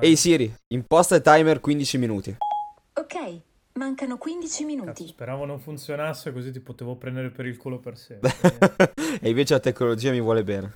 Ehi 0.00 0.14
Siri, 0.14 0.54
imposta 0.68 1.16
il 1.16 1.22
timer 1.22 1.58
15 1.58 1.98
minuti. 1.98 2.36
Ok, 2.92 3.40
mancano 3.72 4.16
15 4.16 4.64
minuti. 4.64 4.86
Cazzo, 4.86 5.06
speravo 5.08 5.44
non 5.44 5.58
funzionasse 5.58 6.32
così 6.32 6.52
ti 6.52 6.60
potevo 6.60 6.94
prendere 6.94 7.30
per 7.30 7.46
il 7.46 7.56
culo 7.56 7.80
per 7.80 7.98
sempre. 7.98 8.30
e 9.20 9.28
invece 9.28 9.54
la 9.54 9.60
tecnologia 9.60 10.12
mi 10.12 10.20
vuole 10.20 10.44
bene. 10.44 10.72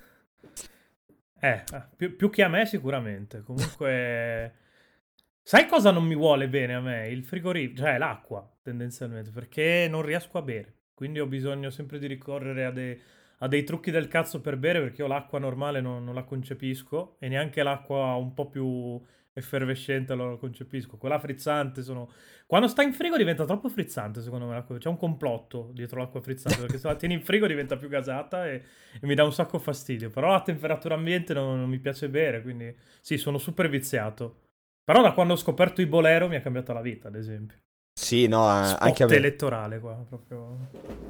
eh, 1.39 1.63
eh, 1.73 1.83
più, 1.95 2.17
più 2.17 2.31
che 2.31 2.43
a 2.43 2.49
me 2.49 2.67
sicuramente. 2.67 3.43
Comunque... 3.43 4.55
Sai 5.41 5.69
cosa 5.69 5.93
non 5.93 6.05
mi 6.05 6.17
vuole 6.17 6.49
bene 6.49 6.75
a 6.75 6.81
me? 6.81 7.09
Il 7.09 7.23
frigorifero, 7.23 7.87
cioè 7.87 7.99
l'acqua, 7.99 8.45
tendenzialmente, 8.61 9.31
perché 9.31 9.87
non 9.89 10.03
riesco 10.03 10.37
a 10.39 10.43
bere. 10.43 10.79
Quindi 10.95 11.21
ho 11.21 11.27
bisogno 11.27 11.71
sempre 11.71 12.01
di 12.01 12.09
ricorrere 12.09 12.65
a, 12.65 12.73
dei, 12.73 13.01
a 13.43 13.49
dei 13.49 13.65
trucchi 13.65 13.91
del 13.91 14.07
cazzo 14.07 14.41
per 14.41 14.57
bere, 14.57 14.81
perché 14.81 15.03
io 15.03 15.09
l'acqua 15.09 15.41
normale 15.41 15.81
non, 15.81 16.05
non 16.05 16.15
la 16.15 16.23
concepisco 16.23 17.17
e 17.19 17.29
neanche 17.29 17.63
l'acqua 17.65 18.15
un 18.15 18.35
po' 18.35 18.49
più 18.49 19.01
effervescente 19.33 20.15
la 20.15 20.37
concepisco. 20.37 20.97
Quella 20.97 21.19
frizzante 21.19 21.83
sono... 21.83 22.11
Quando 22.47 22.69
sta 22.69 22.83
in 22.83 22.93
frigo 22.93 23.17
diventa 23.17 23.45
troppo 23.45 23.69
frizzante, 23.69 24.21
secondo 24.21 24.47
me. 24.47 24.55
L'acqua. 24.55 24.79
C'è 24.79 24.89
un 24.89 24.97
complotto 24.97 25.71
dietro 25.73 25.99
l'acqua 26.01 26.21
frizzante, 26.21 26.61
perché 26.61 26.79
se 26.79 26.87
la 26.87 26.95
tieni 26.95 27.15
in 27.15 27.23
frigo 27.23 27.47
diventa 27.49 27.77
più 27.77 27.89
gasata 27.89 28.47
e, 28.47 28.63
e 29.01 29.07
mi 29.07 29.15
dà 29.15 29.25
un 29.25 29.33
sacco 29.33 29.59
fastidio. 29.59 30.11
Però 30.11 30.35
a 30.35 30.43
temperatura 30.43 30.95
ambiente 30.95 31.35
non, 31.35 31.59
non 31.59 31.69
mi 31.69 31.79
piace 31.81 32.09
bere, 32.09 32.43
quindi 32.43 32.73
sì, 33.01 33.17
sono 33.17 33.39
super 33.39 33.69
viziato. 33.69 34.43
Però 34.85 35.03
da 35.03 35.13
quando 35.13 35.33
ho 35.33 35.37
scoperto 35.37 35.81
i 35.81 35.87
Bolero 35.87 36.29
mi 36.29 36.37
ha 36.37 36.41
cambiato 36.41 36.73
la 36.73 36.81
vita, 36.81 37.09
ad 37.09 37.17
esempio. 37.17 37.59
Sì, 38.03 38.27
no, 38.27 38.43
Spot 38.65 38.83
anche 38.83 39.03
a 39.05 39.07
me. 39.07 39.15
elettorale 39.15 39.79
qua, 39.79 39.97
proprio. 40.09 40.57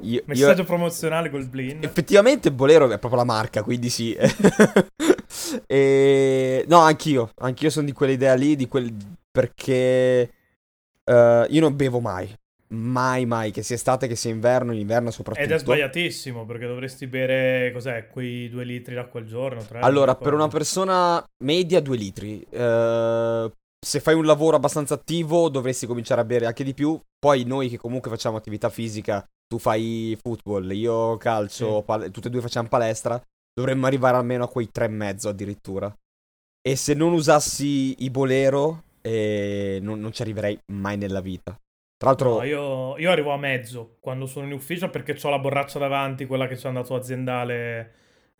Io- 0.01 0.19
io- 0.19 0.23
Messaggio 0.25 0.63
promozionale 0.63 1.31
col 1.31 1.47
Blin. 1.47 1.83
Effettivamente 1.83 2.51
Bolero 2.51 2.85
è 2.85 2.99
proprio 2.99 3.21
la 3.21 3.25
marca, 3.25 3.63
quindi 3.63 3.89
sì. 3.89 4.15
e... 5.65 6.63
No, 6.67 6.79
anch'io. 6.79 7.31
Anch'io 7.39 7.71
sono 7.71 7.87
di 7.87 7.93
quell'idea 7.93 8.35
lì, 8.35 8.55
di 8.55 8.67
quel... 8.67 8.93
perché 9.31 10.31
eh, 11.03 11.47
io 11.49 11.61
non 11.61 11.75
bevo 11.75 11.99
mai. 11.99 12.31
Mai, 12.67 13.25
mai, 13.25 13.51
che 13.51 13.63
sia 13.63 13.75
estate, 13.75 14.07
che 14.07 14.15
sia 14.15 14.31
inverno, 14.31 14.71
in 14.71 14.79
inverno 14.79 15.09
soprattutto. 15.09 15.45
Ed 15.45 15.51
è 15.51 15.57
sbagliatissimo 15.57 16.45
perché 16.45 16.67
dovresti 16.67 17.07
bere, 17.07 17.71
cos'è, 17.71 18.07
quei 18.07 18.49
due 18.49 18.63
litri 18.63 18.93
d'acqua 18.93 19.19
al 19.19 19.25
giorno? 19.25 19.63
Tre, 19.63 19.79
Allora, 19.79 20.15
per 20.15 20.33
una 20.33 20.47
persona 20.47 21.23
media, 21.43 21.79
due 21.81 21.97
litri. 21.97 22.45
Eh, 22.49 23.51
se 23.83 23.99
fai 23.99 24.15
un 24.15 24.25
lavoro 24.25 24.55
abbastanza 24.55 24.95
attivo, 24.95 25.49
dovresti 25.49 25.85
cominciare 25.85 26.21
a 26.21 26.25
bere 26.25 26.45
anche 26.45 26.63
di 26.63 26.73
più. 26.73 26.99
Poi 27.19 27.43
noi 27.43 27.69
che 27.69 27.77
comunque 27.77 28.09
facciamo 28.09 28.37
attività 28.37 28.69
fisica, 28.69 29.23
tu 29.47 29.59
fai 29.59 30.17
football, 30.21 30.71
io 30.71 31.17
calcio, 31.17 31.77
Sì. 31.77 31.83
pal- 31.83 32.11
tutte 32.11 32.27
e 32.27 32.31
due 32.31 32.41
facciamo 32.41 32.67
palestra, 32.67 33.21
dovremmo 33.53 33.85
arrivare 33.85 34.17
almeno 34.17 34.45
a 34.45 34.49
quei 34.49 34.69
tre 34.71 34.85
e 34.85 34.89
mezzo 34.89 35.29
addirittura. 35.29 35.93
E 36.65 36.75
se 36.75 36.93
non 36.93 37.13
usassi 37.13 38.03
i 38.03 38.09
bolero, 38.09 38.83
eh, 39.01 39.79
non, 39.81 39.99
non 39.99 40.11
ci 40.13 40.21
arriverei 40.21 40.57
mai 40.71 40.97
nella 40.97 41.19
vita. 41.21 41.51
Tra 41.97 42.09
l'altro, 42.09 42.37
No, 42.37 42.43
io, 42.43 42.97
io 42.97 43.11
arrivo 43.11 43.31
a 43.31 43.37
mezzo 43.37 43.97
quando 43.99 44.25
sono 44.25 44.45
in 44.45 44.53
ufficio 44.53 44.89
perché 44.89 45.17
ho 45.21 45.29
la 45.29 45.39
borraccia 45.39 45.77
davanti, 45.79 46.25
quella 46.25 46.47
che 46.47 46.57
ci 46.57 46.65
è 46.65 46.67
andato 46.67 46.95
aziendale 46.95 47.93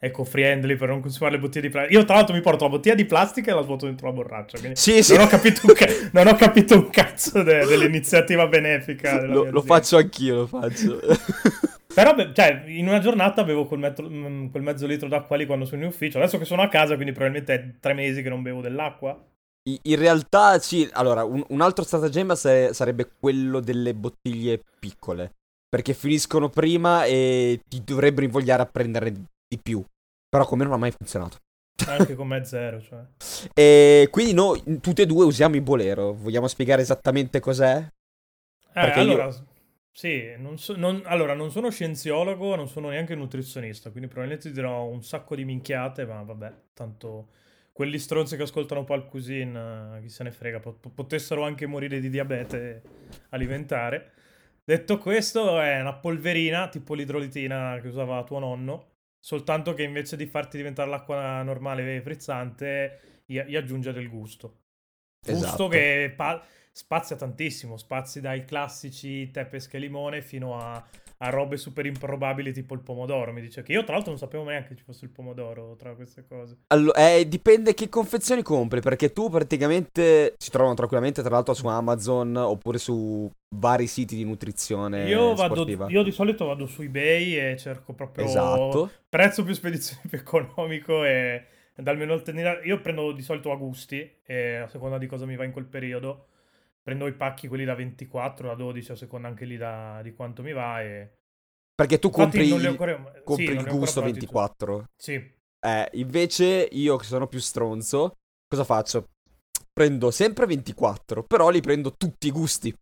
eco-friendly 0.03 0.75
per 0.75 0.89
non 0.89 0.99
consumare 0.99 1.35
le 1.35 1.41
bottiglie 1.41 1.67
di 1.67 1.69
plastica. 1.69 1.97
Io 1.97 2.05
tra 2.05 2.15
l'altro 2.15 2.35
mi 2.35 2.41
porto 2.41 2.65
la 2.65 2.69
bottiglia 2.71 2.95
di 2.95 3.05
plastica 3.05 3.51
e 3.51 3.55
la 3.55 3.61
svuoto 3.61 3.85
dentro 3.85 4.07
la 4.07 4.13
borraccia. 4.13 4.57
sì, 4.73 5.01
sì, 5.01 5.15
Non, 5.15 5.25
ho 5.25 5.27
capito 5.27 5.61
un 5.65 5.73
ca- 5.73 6.09
non 6.11 6.27
ho 6.27 6.35
capito 6.35 6.75
un 6.75 6.89
cazzo 6.89 7.41
de- 7.41 7.65
dell'iniziativa 7.65 8.47
benefica. 8.47 9.23
lo, 9.23 9.49
lo 9.49 9.61
faccio 9.61 9.97
anch'io, 9.97 10.35
lo 10.35 10.47
faccio. 10.47 10.99
Però, 11.93 12.15
cioè, 12.33 12.63
in 12.67 12.87
una 12.87 12.99
giornata 12.99 13.43
bevo 13.43 13.65
quel, 13.65 13.79
metro- 13.79 14.09
mm, 14.09 14.47
quel 14.47 14.63
mezzo 14.63 14.85
litro 14.87 15.07
d'acqua 15.07 15.37
lì 15.37 15.45
quando 15.45 15.65
sono 15.65 15.81
in 15.83 15.87
ufficio. 15.87 16.17
Adesso 16.17 16.38
che 16.39 16.45
sono 16.45 16.63
a 16.63 16.67
casa, 16.67 16.95
quindi 16.95 17.13
probabilmente 17.13 17.53
è 17.53 17.71
tre 17.79 17.93
mesi 17.93 18.21
che 18.21 18.29
non 18.29 18.41
bevo 18.41 18.61
dell'acqua. 18.61 19.17
In 19.83 19.95
realtà, 19.95 20.59
sì, 20.59 20.89
allora, 20.91 21.23
un, 21.23 21.41
un 21.47 21.61
altro 21.61 21.83
stratagemma 21.85 22.35
sa- 22.35 22.73
sarebbe 22.73 23.09
quello 23.19 23.59
delle 23.59 23.93
bottiglie 23.93 24.59
piccole. 24.79 25.31
Perché 25.69 25.93
finiscono 25.93 26.49
prima 26.49 27.05
e 27.05 27.61
ti 27.67 27.81
dovrebbero 27.83 28.25
invogliare 28.25 28.61
a 28.63 28.66
prenderne 28.66 29.11
di 29.11 29.23
di 29.53 29.59
più. 29.61 29.83
Però 30.33 30.45
con 30.45 30.57
me 30.57 30.63
non 30.63 30.73
ha 30.73 30.77
mai 30.77 30.89
funzionato. 30.91 31.38
Anche 31.88 32.16
con 32.16 32.27
me 32.27 32.44
zero, 32.44 32.81
cioè. 32.81 33.01
E 33.53 34.07
quindi 34.09 34.33
noi 34.33 34.79
tutte 34.81 35.03
e 35.03 35.05
due 35.05 35.25
usiamo 35.25 35.55
i 35.55 35.61
bolero. 35.61 36.13
Vogliamo 36.13 36.47
spiegare 36.47 36.81
esattamente 36.81 37.39
cos'è? 37.39 37.77
Eh, 37.77 38.72
Perché 38.73 39.01
io- 39.01 39.11
allora, 39.11 39.29
sì, 39.91 40.33
non 40.38 40.57
so- 40.57 40.75
non- 40.75 41.03
allora, 41.05 41.35
non 41.35 41.51
sono 41.51 41.69
scienziologo, 41.69 42.55
non 42.55 42.67
sono 42.67 42.89
neanche 42.89 43.13
nutrizionista, 43.13 43.91
quindi 43.91 44.07
probabilmente 44.09 44.47
ti 44.49 44.55
dirò 44.55 44.85
un 44.85 45.03
sacco 45.03 45.35
di 45.35 45.45
minchiate, 45.45 46.05
ma 46.05 46.23
vabbè, 46.23 46.53
tanto 46.73 47.27
quelli 47.72 47.99
stronzi 47.99 48.35
che 48.35 48.43
ascoltano 48.43 48.83
Pal 48.83 49.05
Cuisine, 49.05 49.97
eh, 49.97 50.01
chi 50.01 50.09
se 50.09 50.23
ne 50.23 50.31
frega, 50.31 50.59
pot- 50.59 50.89
potessero 50.89 51.43
anche 51.43 51.67
morire 51.67 51.99
di 51.99 52.09
diabete 52.09 52.81
alimentare. 53.29 54.11
Detto 54.63 54.97
questo, 54.97 55.59
è 55.59 55.79
una 55.81 55.93
polverina 55.93 56.69
tipo 56.69 56.95
l'idrolitina 56.95 57.77
che 57.81 57.88
usava 57.88 58.23
tuo 58.23 58.39
nonno, 58.39 58.92
soltanto 59.23 59.73
che 59.73 59.84
invece 59.84 60.17
di 60.17 60.25
farti 60.25 60.57
diventare 60.57 60.89
l'acqua 60.89 61.41
normale 61.44 61.95
e 61.95 62.01
frizzante, 62.01 63.22
gli, 63.25 63.39
gli 63.39 63.56
aggiunge 63.56 63.94
del 63.94 64.09
gusto. 64.09 64.63
Gusto 65.22 65.31
Esatto. 65.31 65.67
che 65.69 66.13
pa- 66.13 66.44
spazia 66.73 67.16
tantissimo, 67.16 67.78
spazi 67.78 68.19
dai 68.19 68.44
classici 68.44 69.31
tè, 69.31 69.45
pesca 69.45 69.78
e 69.78 69.79
limone 69.79 70.22
fino 70.22 70.59
a, 70.59 70.85
a 71.23 71.29
robe 71.29 71.56
super 71.56 71.85
improbabili 71.85 72.51
tipo 72.51 72.73
il 72.73 72.81
pomodoro. 72.81 73.31
Mi 73.31 73.39
dice 73.39 73.63
che 73.63 73.72
io 73.72 73.84
tra 73.84 73.94
l'altro 73.94 74.11
non 74.11 74.19
sapevo 74.19 74.44
neanche 74.44 74.75
ci 74.75 74.84
fosse 74.84 75.06
il 75.06 75.11
pomodoro 75.11 75.75
tra 75.78 75.95
queste 75.95 76.25
cose. 76.28 76.57
Allo- 76.67 76.94
eh, 76.94 77.25
dipende 77.28 77.73
che 77.73 77.88
confezioni 77.88 78.41
compri. 78.41 78.81
Perché 78.81 79.13
tu 79.13 79.29
praticamente 79.29 80.35
si 80.38 80.50
trovano 80.51 80.75
tranquillamente, 80.75 81.22
tra 81.22 81.31
l'altro, 81.31 81.53
su 81.53 81.66
Amazon 81.67 82.35
oppure 82.35 82.78
su 82.78 83.31
vari 83.56 83.88
siti 83.88 84.16
di 84.17 84.25
nutrizione 84.25 85.07
Io, 85.07 85.34
vado, 85.35 85.53
sportiva. 85.56 85.88
io 85.89 86.03
di 86.03 86.11
solito 86.11 86.45
vado 86.45 86.66
su 86.66 86.81
eBay 86.81 87.35
e 87.51 87.57
cerco 87.57 87.94
proprio 87.94 88.25
Esatto. 88.25 88.90
prezzo 89.07 89.44
più 89.44 89.53
spedizione 89.53 90.01
più 90.09 90.17
economico 90.17 91.05
e 91.05 91.45
dal 91.75 91.97
menu 91.97 92.11
alternativo. 92.11 92.66
Io 92.66 92.81
prendo 92.81 93.13
di 93.13 93.22
solito 93.22 93.51
a 93.51 93.55
gusti 93.55 94.01
a 94.28 94.67
seconda 94.67 94.97
di 94.97 95.07
cosa 95.07 95.25
mi 95.25 95.35
va 95.38 95.45
in 95.45 95.51
quel 95.51 95.66
periodo. 95.66 96.25
Prendo 96.83 97.07
i 97.07 97.13
pacchi 97.13 97.47
quelli 97.47 97.63
da 97.63 97.75
24, 97.75 98.49
da 98.49 98.55
12, 98.55 98.91
a 98.91 98.95
seconda 98.95 99.27
anche 99.29 99.45
lì 99.45 99.57
da, 99.57 100.01
di 100.03 100.13
quanto 100.13 100.44
mi 100.44 100.51
va 100.51 100.81
e... 100.81 101.13
Perché 101.73 101.97
tu 101.97 102.09
compri, 102.09 102.51
ancora- 102.66 103.13
sì, 103.13 103.23
compri 103.23 103.55
non 103.55 103.63
il 103.63 103.71
gusto 103.71 104.01
provati 104.01 104.25
tutti. 104.25 104.33
24. 104.35 104.85
Sì, 104.95 105.33
Eh, 105.66 105.89
invece 105.93 106.67
io 106.72 106.97
che 106.97 107.05
sono 107.05 107.27
più 107.27 107.39
stronzo, 107.39 108.17
cosa 108.47 108.63
faccio? 108.63 109.09
Prendo 109.72 110.11
sempre 110.11 110.45
24, 110.45 111.23
però 111.23 111.49
li 111.49 111.61
prendo 111.61 111.93
tutti 111.95 112.27
i 112.27 112.31
gusti. 112.31 112.75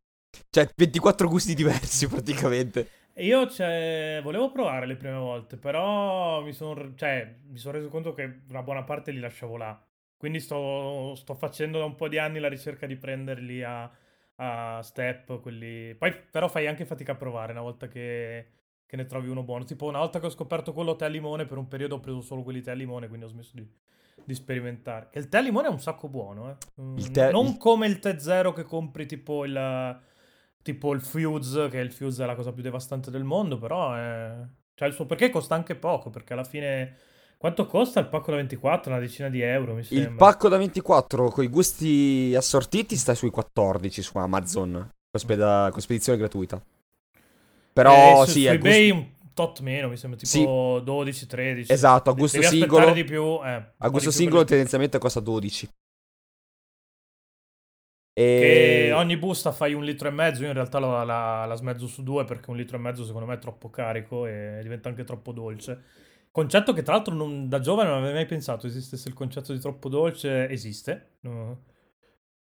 Cioè, 0.49 0.67
24 0.75 1.27
gusti 1.29 1.53
diversi 1.53 2.07
praticamente. 2.09 2.89
Io 3.15 3.49
cioè, 3.49 4.19
volevo 4.23 4.51
provare 4.51 4.85
le 4.85 4.95
prime 4.95 5.17
volte, 5.17 5.57
però 5.57 6.41
mi 6.43 6.53
sono 6.53 6.93
cioè, 6.95 7.35
mi 7.47 7.57
sono 7.57 7.77
reso 7.77 7.89
conto 7.89 8.13
che 8.13 8.41
una 8.49 8.63
buona 8.63 8.83
parte 8.83 9.11
li 9.11 9.19
lasciavo 9.19 9.57
là. 9.57 9.81
Quindi 10.21 10.39
sto, 10.39 11.15
sto 11.15 11.33
facendo 11.33 11.79
da 11.79 11.85
un 11.85 11.95
po' 11.95 12.07
di 12.07 12.19
anni 12.19 12.37
la 12.37 12.47
ricerca 12.47 12.85
di 12.85 12.95
prenderli 12.95 13.63
a, 13.63 13.91
a 14.35 14.79
step, 14.83 15.39
quelli... 15.39 15.95
Poi 15.95 16.13
però 16.29 16.47
fai 16.47 16.67
anche 16.67 16.85
fatica 16.85 17.13
a 17.13 17.15
provare 17.15 17.53
una 17.53 17.61
volta 17.61 17.87
che, 17.87 18.51
che 18.85 18.95
ne 18.95 19.07
trovi 19.07 19.29
uno 19.29 19.41
buono. 19.41 19.63
Tipo 19.63 19.87
una 19.87 19.97
volta 19.97 20.19
che 20.19 20.27
ho 20.27 20.29
scoperto 20.29 20.73
quello 20.73 20.95
tè 20.95 21.05
al 21.05 21.11
limone, 21.11 21.47
per 21.47 21.57
un 21.57 21.67
periodo 21.67 21.95
ho 21.95 21.99
preso 21.99 22.21
solo 22.21 22.43
quelli 22.43 22.61
tè 22.61 22.69
al 22.69 22.77
limone, 22.77 23.07
quindi 23.07 23.25
ho 23.25 23.29
smesso 23.29 23.53
di, 23.55 23.67
di 24.23 24.35
sperimentare. 24.35 25.07
Che 25.09 25.17
il 25.17 25.27
tè 25.27 25.39
al 25.39 25.43
limone 25.45 25.69
è 25.69 25.71
un 25.71 25.79
sacco 25.79 26.07
buono, 26.07 26.51
eh. 26.51 26.55
Mm, 26.79 26.97
tè- 26.97 27.31
non 27.31 27.57
come 27.57 27.87
il 27.87 27.97
tè 27.97 28.19
zero 28.19 28.53
che 28.53 28.61
compri 28.61 29.07
tipo 29.07 29.43
il 29.43 29.99
tipo 30.61 30.93
il 30.93 31.01
Fuse, 31.01 31.67
che 31.69 31.79
il 31.79 31.91
Fuse 31.91 32.21
è 32.21 32.27
la 32.27 32.35
cosa 32.35 32.53
più 32.53 32.61
devastante 32.61 33.09
del 33.09 33.23
mondo, 33.23 33.57
però 33.57 33.95
è... 33.95 34.35
Cioè 34.75 34.87
il 34.87 34.93
suo 34.93 35.07
perché 35.07 35.31
costa 35.31 35.55
anche 35.55 35.73
poco, 35.73 36.11
perché 36.11 36.33
alla 36.33 36.43
fine... 36.43 36.95
Quanto 37.41 37.65
costa 37.65 37.99
il 37.99 38.07
pacco 38.07 38.29
da 38.29 38.37
24? 38.37 38.91
Una 38.91 38.99
decina 38.99 39.27
di 39.27 39.41
euro, 39.41 39.73
mi 39.73 39.83
sembra. 39.83 40.11
Il 40.11 40.15
pacco 40.15 40.47
da 40.47 40.57
24 40.57 41.29
con 41.29 41.43
i 41.43 41.47
gusti 41.47 42.33
assortiti 42.37 42.95
sta 42.95 43.15
sui 43.15 43.31
14 43.31 44.03
su 44.03 44.15
Amazon. 44.19 44.73
Con, 44.73 45.19
speda- 45.19 45.69
con 45.71 45.81
spedizione 45.81 46.19
gratuita. 46.19 46.61
Però 47.73 48.21
Eh, 48.21 48.25
su, 48.27 48.31
sì, 48.33 48.41
su 48.43 48.47
eBay 48.49 48.89
gusto, 48.89 48.93
un 48.93 49.33
tot 49.33 49.59
meno, 49.61 49.89
mi 49.89 49.97
sembra 49.97 50.19
tipo 50.19 50.29
Sì. 50.77 50.83
12, 50.83 51.25
13. 51.25 51.73
esatto, 51.73 52.09
a 52.11 52.13
gusto 52.13 52.37
devi 52.39 52.57
singolo. 52.59 52.91
di 52.93 53.03
più, 53.03 53.39
eh, 53.43 53.65
A 53.79 53.89
gusto 53.89 54.11
singolo 54.11 54.43
tendenzialmente 54.43 54.99
costa 54.99 55.19
12. 55.19 55.67
Che 58.33 58.87
E... 58.87 58.91
ogni 58.93 59.17
busta 59.17 59.51
fai 59.51 59.73
un 59.73 59.83
litro 59.83 60.07
e 60.07 60.11
mezzo, 60.11 60.41
io 60.41 60.47
in 60.47 60.53
realtà 60.53 60.79
la, 60.79 61.03
la- 61.03 61.45
la 61.45 61.55
smezzo 61.55 61.87
su 61.87 62.03
due 62.03 62.25
perché 62.25 62.49
un 62.49 62.57
litro 62.57 62.77
e 62.77 62.79
mezzo 62.79 63.05
secondo 63.05 63.25
me 63.27 63.35
è 63.35 63.39
troppo 63.39 63.69
carico 63.69 64.25
e 64.25 64.59
diventa 64.63 64.89
anche 64.89 65.03
troppo 65.03 65.31
dolce. 65.31 65.83
Concetto 66.31 66.71
che 66.71 66.81
tra 66.81 66.93
l'altro 66.93 67.13
non- 67.13 67.49
da 67.49 67.59
giovane 67.59 67.89
non 67.89 67.99
avevo 67.99 68.13
mai 68.15 68.25
pensato 68.25 68.65
esistesse 68.65 69.09
il 69.09 69.13
concetto 69.13 69.51
di 69.51 69.59
troppo 69.59 69.89
dolce, 69.89 70.47
esiste. 70.49 71.17
No. 71.21 71.63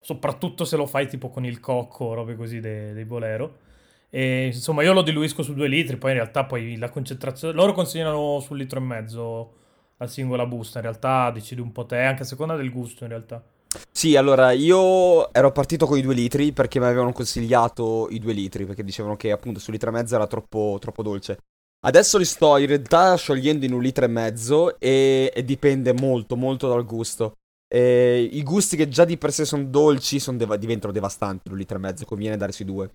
Soprattutto 0.01 0.65
se 0.65 0.77
lo 0.77 0.87
fai 0.87 1.09
tipo 1.09 1.29
con 1.29 1.45
il 1.45 1.61
cocco 1.61 2.05
o 2.07 2.15
robe 2.15 2.37
così 2.37 2.61
dei, 2.61 2.93
dei 2.93 3.05
bolero. 3.05 3.59
E 4.11 4.47
insomma 4.47 4.83
io 4.83 4.93
lo 4.93 5.03
diluisco 5.03 5.43
su 5.43 5.55
due 5.55 5.69
litri, 5.69 5.97
poi 5.97 6.11
in 6.13 6.17
realtà 6.19 6.45
poi 6.45 6.77
la 6.77 6.89
concentrazione... 6.89 7.55
Loro 7.55 7.73
consigliano 7.73 8.41
sul 8.41 8.59
litro 8.59 8.79
e 8.79 8.83
mezzo 8.83 9.55
la 9.97 10.07
singola 10.07 10.47
busta, 10.47 10.79
in 10.79 10.85
realtà 10.85 11.31
decidi 11.31 11.61
un 11.61 11.73
po' 11.73 11.85
te, 11.87 11.99
anche 11.99 12.23
a 12.23 12.27
seconda 12.27 12.57
del 12.57 12.71
gusto 12.71 13.05
in 13.05 13.11
realtà. 13.11 13.45
Sì, 13.91 14.17
allora 14.17 14.51
io 14.53 15.33
ero 15.33 15.53
partito 15.53 15.87
con 15.87 15.99
i 15.99 16.03
due 16.03 16.15
litri 16.15 16.53
perché 16.53 16.81
mi 16.81 16.87
avevano 16.87 17.13
consigliato 17.13 18.09
i 18.11 18.19
due 18.19 18.33
litri 18.33 18.65
perché 18.65 18.83
dicevano 18.83 19.17
che 19.17 19.31
appunto 19.31 19.61
su 19.61 19.71
litro 19.71 19.91
e 19.91 19.93
mezzo 19.93 20.15
era 20.15 20.27
troppo, 20.27 20.79
troppo 20.81 21.03
dolce. 21.03 21.39
Adesso 21.83 22.19
li 22.19 22.27
sto 22.27 22.59
in 22.59 22.67
realtà 22.67 23.17
sciogliendo 23.17 23.65
in 23.65 23.73
un 23.73 23.81
litro 23.81 24.05
e 24.05 24.09
mezzo 24.09 24.79
e, 24.79 25.33
e 25.35 25.45
dipende 25.45 25.93
molto, 25.95 26.37
molto 26.37 26.69
dal 26.69 26.85
gusto. 26.85 27.37
E 27.67 28.29
I 28.33 28.43
gusti 28.43 28.77
che 28.77 28.89
già 28.89 29.05
di 29.05 29.17
per 29.17 29.33
sé 29.33 29.45
sono 29.47 29.65
dolci 29.65 30.19
son 30.19 30.37
deva- 30.37 30.57
diventano 30.57 30.93
devastanti 30.93 31.43
in 31.47 31.53
un 31.53 31.59
litro 31.59 31.77
e 31.77 31.81
mezzo, 31.81 32.05
conviene 32.05 32.37
dare 32.37 32.53
sui 32.53 32.67
due. 32.67 32.91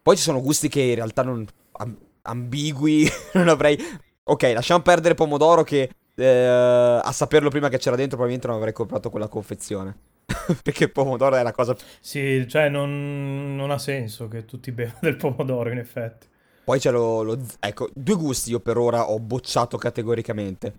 Poi 0.00 0.16
ci 0.16 0.22
sono 0.22 0.40
gusti 0.40 0.68
che 0.68 0.80
in 0.80 0.94
realtà 0.94 1.22
non... 1.22 1.44
am- 1.72 1.98
ambigui, 2.22 3.08
non 3.34 3.48
avrei... 3.48 3.76
Ok, 4.24 4.42
lasciamo 4.54 4.82
perdere 4.82 5.14
pomodoro 5.14 5.64
che 5.64 5.90
eh, 6.14 6.26
a 6.26 7.12
saperlo 7.12 7.50
prima 7.50 7.68
che 7.68 7.78
c'era 7.78 7.96
dentro 7.96 8.16
probabilmente 8.16 8.46
non 8.46 8.56
avrei 8.56 8.72
comprato 8.72 9.10
quella 9.10 9.28
confezione. 9.28 9.96
Perché 10.62 10.84
il 10.84 10.92
pomodoro 10.92 11.34
è 11.34 11.42
la 11.42 11.52
cosa... 11.52 11.76
Sì, 12.00 12.46
cioè 12.46 12.68
non, 12.68 13.56
non 13.56 13.72
ha 13.72 13.78
senso 13.78 14.28
che 14.28 14.44
tutti 14.44 14.70
bevano 14.70 14.98
del 15.00 15.16
pomodoro, 15.16 15.70
in 15.70 15.78
effetti. 15.78 16.28
Poi 16.64 16.78
c'è 16.78 16.90
lo, 16.90 17.22
lo 17.22 17.38
Ecco, 17.60 17.90
due 17.94 18.14
gusti 18.16 18.50
io 18.50 18.60
per 18.60 18.78
ora 18.78 19.10
ho 19.10 19.18
bocciato 19.18 19.76
categoricamente. 19.76 20.72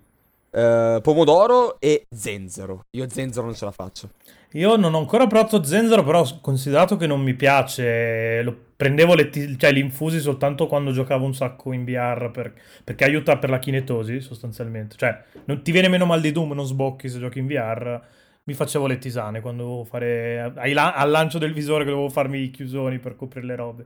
Eh, 0.52 1.00
pomodoro 1.02 1.80
e 1.80 2.06
zenzero. 2.10 2.86
Io 2.92 3.08
zenzero 3.10 3.46
non 3.46 3.56
ce 3.56 3.66
la 3.66 3.72
faccio. 3.72 4.10
Io 4.54 4.78
non 4.78 4.94
ho 4.94 5.00
ancora 5.00 5.28
provato 5.28 5.64
zenzero, 5.64 6.04
però 6.04 6.24
considerato 6.42 6.96
che 6.96 7.08
non 7.08 7.22
mi 7.22 7.34
piace. 7.34 8.42
Lo 8.42 8.56
prendevo 8.76 9.14
le 9.14 9.30
ti- 9.30 9.58
cioè, 9.58 9.74
gli 9.74 9.78
infusi 9.80 10.20
soltanto 10.20 10.68
quando 10.68 10.92
giocavo 10.92 11.26
un 11.26 11.36
sacco 11.36 11.74
in 11.74 11.84
VR 11.84 12.32
per- 12.32 12.54
perché 12.84 13.04
aiuta 13.04 13.38
per 13.38 13.50
la 13.50 13.60
kinetosi, 13.60 14.22
sostanzialmente. 14.22 14.96
Cioè, 14.98 15.24
non 15.46 15.62
ti 15.62 15.72
viene 15.72 15.90
meno 15.90 16.06
mal 16.06 16.22
di 16.22 16.32
Doom, 16.32 16.54
non 16.54 16.66
sbocchi 16.66 17.10
se 17.10 17.20
giochi 17.20 17.40
in 17.40 17.48
VR. 17.48 18.02
Mi 18.44 18.54
facevo 18.54 18.88
le 18.88 18.98
tisane 18.98 19.42
quando 19.42 19.64
dovevo 19.64 19.84
fare 19.84 20.54
la- 20.74 20.94
al 20.94 21.10
lancio 21.10 21.38
del 21.38 21.52
visore 21.54 21.84
che 21.84 21.90
dovevo 21.90 22.10
farmi 22.10 22.40
i 22.44 22.52
chiusoni 22.52 23.00
per 23.00 23.16
coprire 23.16 23.46
le 23.46 23.56
robe. 23.56 23.86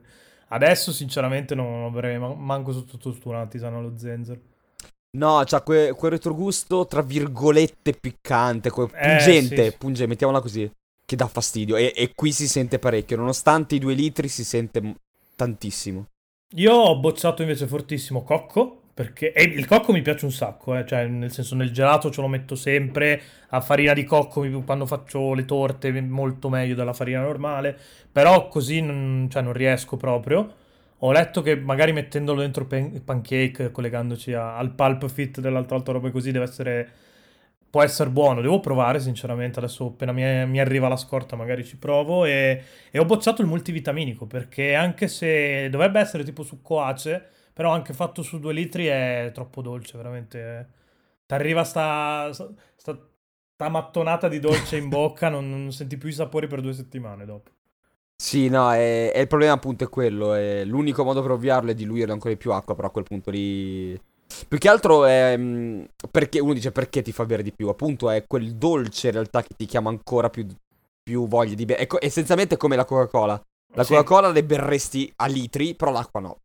Adesso, 0.52 0.92
sinceramente, 0.92 1.54
non 1.54 1.84
avrei 1.84 2.18
ma- 2.18 2.34
manco 2.34 2.72
sotto 2.72 3.12
una 3.24 3.46
tisana 3.46 3.78
allo 3.78 3.96
zenzero. 3.96 4.40
No, 5.16 5.42
c'ha 5.44 5.62
que- 5.62 5.92
quel 5.92 6.10
retrogusto, 6.12 6.86
tra 6.86 7.02
virgolette, 7.02 7.92
piccante, 7.92 8.70
que- 8.70 8.84
Eh, 8.84 8.88
pungente, 8.88 9.64
sì, 9.64 9.70
sì. 9.70 9.76
punge- 9.76 10.06
mettiamola 10.06 10.40
così, 10.40 10.70
che 11.04 11.16
dà 11.16 11.26
fastidio. 11.26 11.76
E, 11.76 11.92
e 11.94 12.12
qui 12.14 12.32
si 12.32 12.48
sente 12.48 12.78
parecchio, 12.78 13.16
nonostante 13.16 13.74
i 13.74 13.78
due 13.78 13.94
litri 13.94 14.28
si 14.28 14.44
sente 14.44 14.94
tantissimo. 15.36 16.06
Io 16.54 16.72
ho 16.72 16.98
bocciato 16.98 17.42
invece 17.42 17.66
fortissimo 17.68 18.22
cocco, 18.22 18.79
perché 19.00 19.32
e 19.32 19.44
il 19.44 19.66
cocco 19.66 19.92
mi 19.92 20.02
piace 20.02 20.26
un 20.26 20.30
sacco, 20.30 20.76
eh, 20.76 20.84
cioè 20.84 21.06
nel 21.06 21.32
senso 21.32 21.54
nel 21.54 21.72
gelato 21.72 22.10
ce 22.10 22.20
lo 22.20 22.28
metto 22.28 22.54
sempre, 22.54 23.18
a 23.48 23.62
farina 23.62 23.94
di 23.94 24.04
cocco 24.04 24.46
quando 24.62 24.84
faccio 24.84 25.32
le 25.32 25.46
torte 25.46 25.90
molto 26.02 26.50
meglio 26.50 26.74
della 26.74 26.92
farina 26.92 27.22
normale, 27.22 27.74
però 28.12 28.48
così 28.48 28.82
non, 28.82 29.26
cioè, 29.30 29.40
non 29.40 29.54
riesco 29.54 29.96
proprio. 29.96 30.54
Ho 30.98 31.12
letto 31.12 31.40
che 31.40 31.56
magari 31.56 31.92
mettendolo 31.92 32.40
dentro 32.42 32.66
pan- 32.66 33.02
pancake, 33.02 33.70
collegandoci 33.70 34.34
a- 34.34 34.58
al 34.58 34.72
pulp 34.74 35.08
fit 35.08 35.40
dell'altra 35.40 35.76
volta 35.76 35.92
roba 35.92 36.10
così, 36.10 36.30
deve 36.30 36.44
essere... 36.44 36.90
Può 37.70 37.82
essere 37.84 38.10
buono, 38.10 38.40
devo 38.40 38.58
provare 38.58 38.98
sinceramente, 38.98 39.60
adesso 39.60 39.86
appena 39.86 40.10
mi, 40.10 40.22
mi 40.46 40.58
arriva 40.58 40.88
la 40.88 40.96
scorta 40.96 41.36
magari 41.36 41.64
ci 41.64 41.76
provo 41.76 42.24
e, 42.24 42.62
e 42.90 42.98
ho 42.98 43.04
bocciato 43.04 43.42
il 43.42 43.46
multivitaminico 43.48 44.26
perché 44.26 44.74
anche 44.74 45.06
se 45.06 45.68
dovrebbe 45.70 46.00
essere 46.00 46.24
tipo 46.24 46.42
succo 46.42 46.80
ace, 46.82 47.28
però 47.60 47.72
anche 47.72 47.92
fatto 47.92 48.22
su 48.22 48.38
due 48.38 48.52
litri 48.54 48.86
è 48.86 49.30
troppo 49.34 49.60
dolce, 49.62 49.96
veramente. 49.98 50.72
Ti 51.26 51.34
arriva 51.34 51.64
sta, 51.64 52.32
sta, 52.32 52.52
sta 52.76 53.68
mattonata 53.68 54.28
di 54.28 54.38
dolce 54.40 54.76
in 54.78 54.88
bocca, 54.88 55.28
non, 55.28 55.50
non 55.50 55.70
senti 55.72 55.98
più 55.98 56.08
i 56.08 56.12
sapori 56.12 56.46
per 56.46 56.60
due 56.62 56.72
settimane 56.72 57.24
dopo. 57.26 57.50
Sì, 58.16 58.48
no, 58.48 58.70
è, 58.72 59.12
è 59.12 59.18
il 59.18 59.26
problema 59.26 59.54
appunto 59.54 59.84
è 59.84 59.88
quello. 59.88 60.34
è- 60.34 60.64
l'unico 60.64 61.04
modo 61.04 61.22
per 61.22 61.30
ovviarlo 61.32 61.70
è 61.70 61.74
diluire 61.74 62.12
ancora 62.12 62.32
di 62.32 62.38
più 62.38 62.52
acqua, 62.52 62.74
però 62.74 62.88
a 62.88 62.90
quel 62.90 63.04
punto 63.04 63.30
lì... 63.30 63.98
Più 64.46 64.58
che 64.58 64.68
altro 64.68 65.04
è... 65.04 65.36
mh, 65.36 65.88
Perché 66.10 66.38
uno 66.38 66.52
dice 66.52 66.70
perché 66.70 67.02
ti 67.02 67.12
fa 67.12 67.24
bere 67.24 67.42
di 67.42 67.52
più. 67.52 67.68
Appunto 67.68 68.10
è 68.10 68.24
quel 68.26 68.54
dolce 68.56 69.06
in 69.08 69.14
realtà 69.14 69.42
che 69.42 69.54
ti 69.56 69.64
chiama 69.66 69.88
ancora 69.90 70.28
più, 70.28 70.46
più 71.02 71.26
voglia 71.26 71.54
di 71.54 71.64
bere. 71.64 71.80
È 71.80 71.86
co- 71.86 71.98
essenzialmente 72.00 72.56
come 72.56 72.76
la 72.76 72.84
Coca-Cola. 72.84 73.42
La 73.74 73.84
Sì. 73.84 73.94
Coca-Cola 73.94 74.28
le 74.30 74.44
berresti 74.44 75.10
a 75.16 75.26
litri, 75.26 75.74
però 75.74 75.90
l'acqua 75.90 76.20
no. 76.20 76.36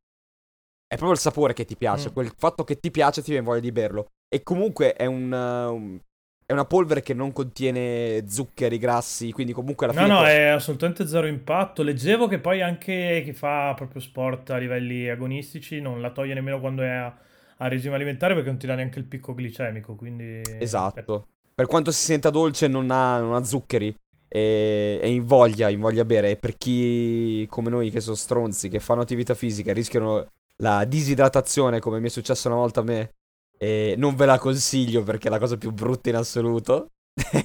È 0.95 0.97
proprio 0.97 1.12
il 1.12 1.19
sapore 1.19 1.53
che 1.53 1.65
ti 1.65 1.75
piace. 1.75 2.09
Mm. 2.09 2.13
Quel 2.13 2.33
fatto 2.38 2.63
che 2.63 2.80
ti 2.80 2.89
piace 2.89 3.21
ti 3.21 3.31
viene 3.31 3.45
voglia 3.45 3.59
di 3.59 3.71
berlo. 3.71 4.12
E 4.30 4.44
comunque 4.44 4.94
è 4.94 5.06
un... 5.06 5.31
un- 5.31 6.00
È 6.47 6.53
una 6.53 6.65
polvere 6.65 7.01
che 7.01 7.15
non 7.15 7.31
contiene 7.33 8.24
zuccheri, 8.27 8.77
grassi, 8.77 9.31
quindi 9.31 9.51
comunque 9.51 9.88
alla 9.88 9.95
No, 9.95 10.01
fine... 10.03 10.13
no, 10.13 10.19
puoi- 10.19 10.31
è 10.31 10.45
assolutamente 10.45 11.07
zero 11.07 11.25
impatto. 11.25 11.81
Leggevo 11.81 12.27
che 12.27 12.39
poi 12.39 12.62
anche 12.62 13.24
chi 13.25 13.33
fa 13.33 13.74
proprio 13.75 14.00
sport 14.00 14.51
a 14.51 14.57
livelli 14.57 15.09
agonistici 15.09 15.81
non 15.81 16.01
la 16.01 16.12
toglie 16.12 16.36
nemmeno 16.36 16.59
quando 16.59 16.83
è 16.83 16.88
a, 16.89 17.18
a 17.57 17.68
regime 17.68 17.95
alimentare 17.95 18.36
perché 18.36 18.50
non 18.50 18.59
ti 18.59 18.68
dà 18.68 18.75
neanche 18.75 19.00
il 19.00 19.06
picco 19.06 19.33
glicemico, 19.33 19.95
quindi... 19.95 20.41
Esatto. 20.59 21.27
Per 21.56 21.65
quanto 21.65 21.91
si 21.91 22.03
senta 22.06 22.30
dolce, 22.30 22.68
non 22.68 22.91
ha, 22.91 23.19
non 23.19 23.33
ha 23.33 23.44
zuccheri. 23.44 23.95
E, 24.27 25.00
e 25.01 25.09
invoglia, 25.12 25.69
invoglia 25.69 26.06
bere. 26.06 26.31
E 26.31 26.36
per 26.38 26.57
chi 26.57 27.48
come 27.50 27.69
noi 27.71 27.89
che 27.89 28.01
sono 28.01 28.15
stronzi, 28.15 28.69
che 28.69 28.80
fanno 28.80 29.01
attività 29.01 29.33
fisica 29.33 29.71
e 29.71 29.74
rischiano 29.74 30.27
la 30.57 30.86
disidratazione, 30.86 31.80
come 31.80 32.00
mi 32.00 32.07
è 32.07 32.10
successo 32.10 32.48
una 32.48 32.57
volta 32.57 32.81
a 32.81 32.84
me, 32.84 33.12
e 33.57 33.96
non 33.98 34.16
ve 34.16 34.25
la 34.25 34.38
consiglio 34.38 35.04
perché 35.04 35.28
è 35.28 35.31
la 35.31 35.40
cosa 35.40 35.57
più 35.57 35.72
brutta 35.72 36.10
in 36.10 36.16
assoluto. 36.16 36.90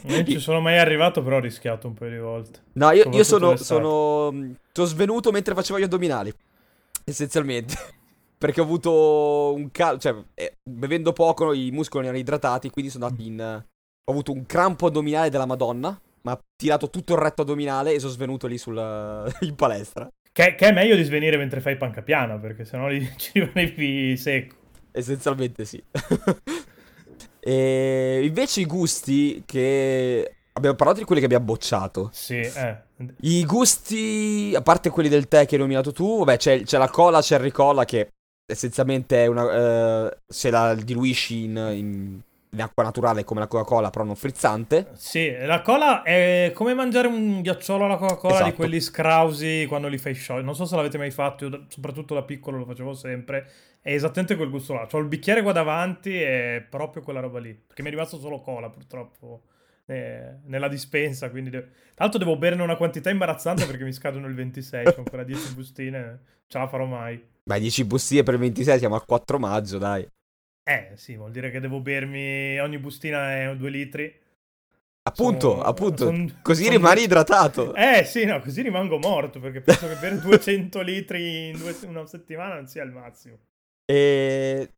Non 0.03 0.27
ci 0.27 0.39
sono 0.41 0.61
mai 0.61 0.79
arrivato, 0.79 1.23
però 1.23 1.37
ho 1.37 1.41
rischiato 1.41 1.87
un 1.87 1.95
paio 1.95 2.11
di 2.11 2.19
volte. 2.19 2.65
No, 2.73 2.91
io, 2.91 3.09
io 3.11 3.25
sono, 3.25 3.57
sono, 3.57 4.33
mh, 4.33 4.57
sono 4.73 4.87
svenuto 4.87 5.31
mentre 5.31 5.55
facevo 5.55 5.79
gli 5.79 5.85
addominali. 5.85 6.33
Essenzialmente. 7.05 7.75
Perché 8.41 8.61
ho 8.61 8.65
avuto 8.65 9.53
un 9.55 9.71
calo, 9.71 9.99
cioè, 9.99 10.17
eh, 10.35 10.56
bevendo 10.63 11.13
poco 11.13 11.53
i 11.53 11.71
muscoli 11.71 12.05
erano 12.05 12.19
idratati, 12.19 12.71
quindi 12.71 12.91
sono 12.91 13.05
andato 13.05 13.23
in... 13.23 13.39
eh, 13.39 13.67
ho 14.03 14.13
avuto 14.13 14.33
un 14.33 14.47
crampo 14.47 14.87
addominale 14.87 15.29
della 15.29 15.45
Madonna, 15.45 16.01
ma 16.23 16.33
ha 16.33 16.41
tirato 16.56 16.89
tutto 16.89 17.13
il 17.13 17.21
retto 17.21 17.43
addominale 17.43 17.93
e 17.93 18.01
sono 18.01 18.13
svenuto 18.13 18.47
lì 18.47 18.56
sulla... 18.56 19.31
in 19.41 19.55
palestra. 19.55 20.11
Che, 20.41 20.55
che 20.55 20.69
è 20.69 20.73
meglio 20.73 20.97
di 20.97 21.03
svenire 21.03 21.37
mentre 21.37 21.61
fai 21.61 21.77
panca 21.77 22.01
piana, 22.01 22.39
perché 22.39 22.65
sennò 22.65 22.89
lì 22.89 23.07
ci 23.17 23.33
rimani 23.35 24.17
secco. 24.17 24.57
Essenzialmente 24.91 25.67
sì. 25.67 25.83
e 27.39 28.21
invece 28.25 28.61
i 28.63 28.67
gusti 28.67 29.43
che... 29.45 30.37
Abbiamo 30.53 30.77
parlato 30.77 30.99
di 30.99 31.05
quelli 31.05 31.21
che 31.21 31.27
abbiamo 31.27 31.45
bocciato. 31.45 32.09
Sì, 32.13 32.41
eh. 32.41 32.77
I 33.21 33.45
gusti, 33.45 34.53
a 34.55 34.63
parte 34.63 34.91
quelli 34.91 35.09
del 35.09 35.29
tè 35.29 35.47
che 35.47 35.55
hai 35.55 35.61
nominato 35.61 35.93
tu, 35.93 36.19
vabbè, 36.19 36.37
c'è, 36.39 36.63
c'è 36.63 36.77
la 36.77 36.89
cola 36.89 37.20
cherry 37.20 37.51
cola 37.51 37.85
che 37.85 38.09
essenzialmente 38.51 39.25
è 39.25 39.27
una... 39.27 40.09
eh, 40.09 40.19
se 40.27 40.51
la 40.51 40.75
diluisci 40.75 41.44
in, 41.44 41.70
in- 41.73 42.20
in 42.53 42.63
acqua 42.63 42.83
naturale 42.83 43.23
come 43.25 43.41
la 43.41 43.47
Coca-Cola, 43.47 43.91
però 43.91 44.05
non 44.05 44.17
frizzante. 44.17 44.91
Sì, 44.95 45.31
la 45.45 45.63
cola 45.63 46.03
è 46.03 46.51
come 46.55 46.75
mangiare 46.75 47.07
un 47.07 47.41
ghiacciolo 47.43 47.85
alla 47.85 47.97
Coca-Cola 47.97 48.35
Esatto. 48.35 48.51
di 48.51 48.57
quelli 48.57 48.81
scrausi 48.81 49.67
quando 49.69 49.89
li 49.89 49.99
fai 49.99 50.15
sciogliere. 50.15 50.45
Non 50.47 50.55
so 50.55 50.65
se 50.65 50.75
l'avete 50.77 50.99
mai 50.99 51.11
fatto, 51.11 51.47
io 51.47 51.65
soprattutto 51.69 52.15
da 52.15 52.23
piccolo 52.23 52.59
lo 52.59 52.65
facevo 52.65 52.93
sempre. 52.95 53.49
È 53.81 53.93
esattamente 53.93 54.37
quel 54.37 54.51
gusto 54.51 54.75
là. 54.75 54.87
C'ho 54.87 54.99
il 54.99 55.07
bicchiere 55.07 55.43
qua 55.43 55.53
davanti 55.53 56.11
e 56.21 56.67
proprio 56.69 57.03
quella 57.03 57.21
roba 57.21 57.39
lì. 57.39 57.55
Perché 57.55 57.83
mi 57.83 57.89
è 57.89 57.93
rimasto 57.93 58.19
solo 58.19 58.41
cola, 58.41 58.69
purtroppo, 58.69 59.45
eh, 59.87 60.39
nella 60.47 60.69
dispensa. 60.69 61.31
Quindi 61.31 61.51
de- 61.51 61.63
Tra 61.95 62.05
l'altro 62.09 62.19
devo 62.19 62.37
berne 62.37 62.63
una 62.63 62.77
quantità 62.77 63.11
imbarazzante 63.11 63.65
perché 63.67 63.85
mi 63.85 63.93
scadono 63.93 64.27
il 64.27 64.35
26. 64.35 64.85
C'ho 64.87 64.99
ancora 64.99 65.23
10 65.23 65.55
bustine. 65.55 66.21
Ce 66.47 66.59
la 66.59 66.67
farò 66.67 66.85
mai. 66.85 67.23
Beh, 67.45 67.61
10 67.61 67.85
bustine 67.85 68.23
per 68.23 68.35
il 68.35 68.41
26, 68.41 68.79
siamo 68.79 68.97
al 68.97 69.05
4 69.05 69.39
maggio, 69.39 69.79
dai. 69.79 70.07
Eh, 70.70 70.93
sì, 70.96 71.17
vuol 71.17 71.31
dire 71.32 71.50
che 71.50 71.60
devo 71.60 71.81
bermi... 71.81 72.58
Ogni 72.60 72.79
bustina 72.79 73.32
è 73.43 73.56
2 73.56 73.70
litri. 73.70 74.19
Appunto, 75.03 75.50
Sono- 75.50 75.62
appunto. 75.62 76.05
son- 76.05 76.39
Così 76.43 76.65
son- 76.65 76.72
rimani 76.74 77.03
idratato. 77.03 77.74
Eh 77.74 78.05
sì, 78.05 78.24
no, 78.24 78.39
così 78.41 78.62
rimango 78.62 78.98
morto 78.98 79.41
perché 79.41 79.60
penso 79.62 79.89
che 79.89 79.94
bere 79.96 80.20
200 80.20 80.81
litri 80.82 81.48
in 81.48 81.56
due- 81.58 81.77
una 81.86 82.06
settimana 82.06 82.55
non 82.55 82.67
sia 82.69 82.82
il 82.84 82.91
massimo. 82.93 83.39
E... 83.91 84.70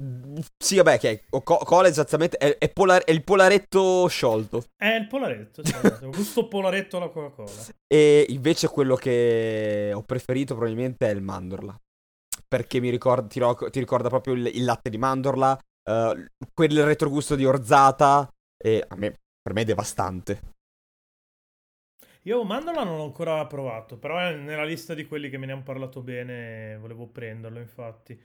Sì, 0.57 0.77
vabbè, 0.77 0.99
che 0.99 1.25
co- 1.29 1.43
cola 1.59 1.89
esattamente, 1.89 2.39
è, 2.39 2.57
è 2.57 2.71
polar- 2.71 3.05
è 3.05 3.11
il 3.11 3.23
polaretto 3.25 4.07
sciolto. 4.07 4.65
È 4.75 4.87
il 4.95 5.07
polaretto, 5.07 5.61
esatto, 5.63 6.09
gusto 6.09 6.49
polaretto 6.49 6.97
alla 6.97 7.09
Coca-Cola. 7.09 7.51
E 7.87 8.25
invece 8.31 8.69
quello 8.69 8.95
che 8.95 9.91
ho 9.93 10.03
preferito 10.03 10.55
probabilmente 10.55 11.07
è 11.07 11.13
il 11.13 11.21
mandorla. 11.21 11.79
Perché 12.49 12.81
mi 12.81 12.89
ricorda, 12.89 13.27
ti, 13.27 13.39
ro- 13.39 13.69
ti 13.71 13.79
ricorda 13.81 14.09
proprio 14.09 14.33
il, 14.35 14.47
il 14.47 14.65
latte 14.65 14.89
di 14.89 14.97
mandorla, 14.99 15.59
eh, 15.85 16.27
quel 16.53 16.85
retrogusto 16.85 17.35
di 17.35 17.45
orzata, 17.45 18.19
a 18.19 18.97
me, 18.97 19.15
per 19.41 19.53
me 19.53 19.63
è 19.63 19.65
devastante. 19.65 20.41
Io 22.23 22.45
Mandorla 22.45 22.85
non 22.85 22.97
l'ho 22.97 23.05
ancora 23.05 23.45
provato, 23.47 23.99
però 23.99 24.19
è 24.19 24.35
nella 24.35 24.65
lista 24.65 24.95
di 24.95 25.07
quelli 25.07 25.29
che 25.29 25.39
me 25.39 25.47
ne 25.47 25.53
hanno 25.53 25.63
parlato 25.63 26.03
bene, 26.03 26.77
volevo 26.79 27.07
prenderlo 27.09 27.59
infatti. 27.59 28.21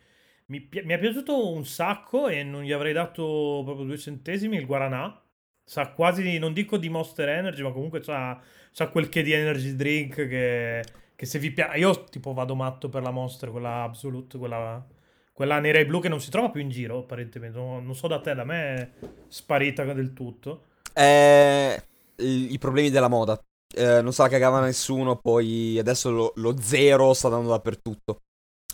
Mi, 0.48 0.62
pi- 0.62 0.84
mi 0.84 0.94
è 0.94 1.00
piaciuto 1.00 1.52
un 1.52 1.66
sacco 1.66 2.28
e 2.28 2.44
non 2.44 2.64
gli 2.64 2.72
avrei 2.72 2.94
dato 2.94 3.62
proprio 3.66 3.86
due 3.86 3.98
centesimi 3.98 4.58
il 4.58 4.66
Guaranà, 4.66 5.22
Sa 5.64 5.92
quasi, 5.92 6.38
non 6.40 6.54
dico 6.54 6.78
di 6.78 6.90
Monster 6.90 7.28
Energy, 7.30 7.62
ma 7.62 7.72
comunque 7.74 8.00
c'ha, 8.00 8.42
c'ha 8.74 8.90
quel 8.90 9.10
che 9.10 9.22
di 9.22 9.34
energy 9.34 9.76
drink 9.76 10.16
che, 10.28 10.84
che 11.16 11.26
se 11.26 11.40
vi 11.40 11.52
piace... 11.52 11.78
Io 11.80 12.06
tipo 12.06 12.34
vado 12.34 12.56
matto 12.56 12.88
per 12.90 13.04
la 13.04 13.12
Monster, 13.12 13.52
quella 13.52 13.84
Absolute, 13.84 14.38
quella, 14.38 14.86
quella 15.38 15.60
nera 15.60 15.78
e 15.78 15.86
blu 15.86 16.02
che 16.02 16.10
non 16.10 16.20
si 16.20 16.32
trova 16.32 16.50
più 16.50 16.62
in 16.62 16.70
giro 16.70 16.98
apparentemente. 16.98 17.60
Non, 17.60 17.86
non 17.86 17.94
so 17.94 18.08
da 18.08 18.20
te, 18.20 18.34
da 18.34 18.44
me 18.44 18.74
è 18.74 18.90
sparita 19.28 19.84
del 19.94 20.12
tutto. 20.12 20.64
Eh, 20.94 21.80
i, 22.16 22.58
problemi 22.58 22.90
della 22.90 23.08
moda. 23.08 23.40
Eh, 23.72 24.02
non 24.02 24.14
se 24.14 24.24
la 24.24 24.30
cagava 24.30 24.62
nessuno, 24.62 25.18
poi 25.18 25.78
adesso 25.78 26.10
lo, 26.10 26.34
lo 26.38 26.60
zero 26.60 27.14
sta 27.14 27.28
andando 27.28 27.50
dappertutto. 27.50 28.22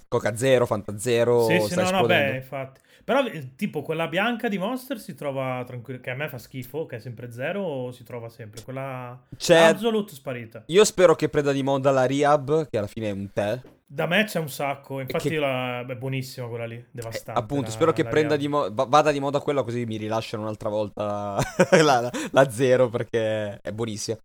Coca 0.08 0.38
Zero, 0.38 0.65
Fanta 0.65 0.98
Zero. 0.98 1.43
Sì, 1.48 1.60
sì, 1.60 1.75
no, 1.75 1.89
no, 1.89 2.05
beh, 2.05 2.36
infatti. 2.36 2.79
Però, 3.03 3.25
eh, 3.25 3.55
tipo, 3.58 3.82
quella 3.82 4.08
bianca 4.08 4.48
di 4.48 4.58
Monster 4.58 4.98
si 5.01 5.15
trova 5.15 5.62
tranquilla, 5.65 6.00
che 6.00 6.12
a 6.12 6.15
me 6.15 6.29
fa 6.29 6.38
schifo, 6.38 6.86
che 6.86 6.96
è 6.96 7.00
sempre 7.00 7.29
zero, 7.29 7.91
si 7.91 8.05
trova 8.05 8.29
sempre. 8.29 8.63
Quella 8.63 9.22
C'è- 9.36 9.63
Absolute 9.63 10.13
sparita. 10.13 10.63
Io 10.67 10.86
spero 10.86 11.13
che 11.15 11.27
prenda 11.27 11.51
di 11.51 11.62
moda 11.62 11.91
la 11.91 12.05
Rehab, 12.05 12.70
che 12.70 12.77
alla 12.77 12.88
fine 12.88 13.10
è 13.10 13.12
un 13.12 13.29
tè. 13.34 13.60
Da 13.85 14.07
me 14.07 14.23
c'è 14.23 14.39
un 14.39 14.49
sacco, 14.49 14.99
infatti 14.99 15.29
che- 15.29 15.37
la... 15.37 15.85
è 15.85 15.95
buonissima 15.95 16.47
quella 16.47 16.65
lì, 16.65 16.75
Eh, 16.75 16.87
devastante. 16.91 17.39
appunto, 17.39 17.65
la- 17.65 17.71
spero 17.71 17.93
che 17.93 18.05
prenda 18.05 18.35
di 18.35 18.47
mo- 18.47 18.73
va- 18.73 18.85
vada 18.85 19.11
di 19.11 19.19
moda 19.19 19.39
quella 19.39 19.63
così 19.63 19.85
mi 19.85 19.97
rilasciano 19.97 20.43
un'altra 20.43 20.69
volta 20.69 21.37
la, 21.83 22.09
la- 22.31 22.49
zero 22.49 22.89
perché 22.89 23.59
è 23.61 23.71
buonissima. 23.71 24.17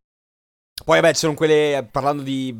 Poi 0.85 1.01
vabbè, 1.01 1.13
ci 1.13 1.19
sono 1.21 1.35
quelle, 1.35 1.87
parlando 1.91 2.23
di, 2.23 2.57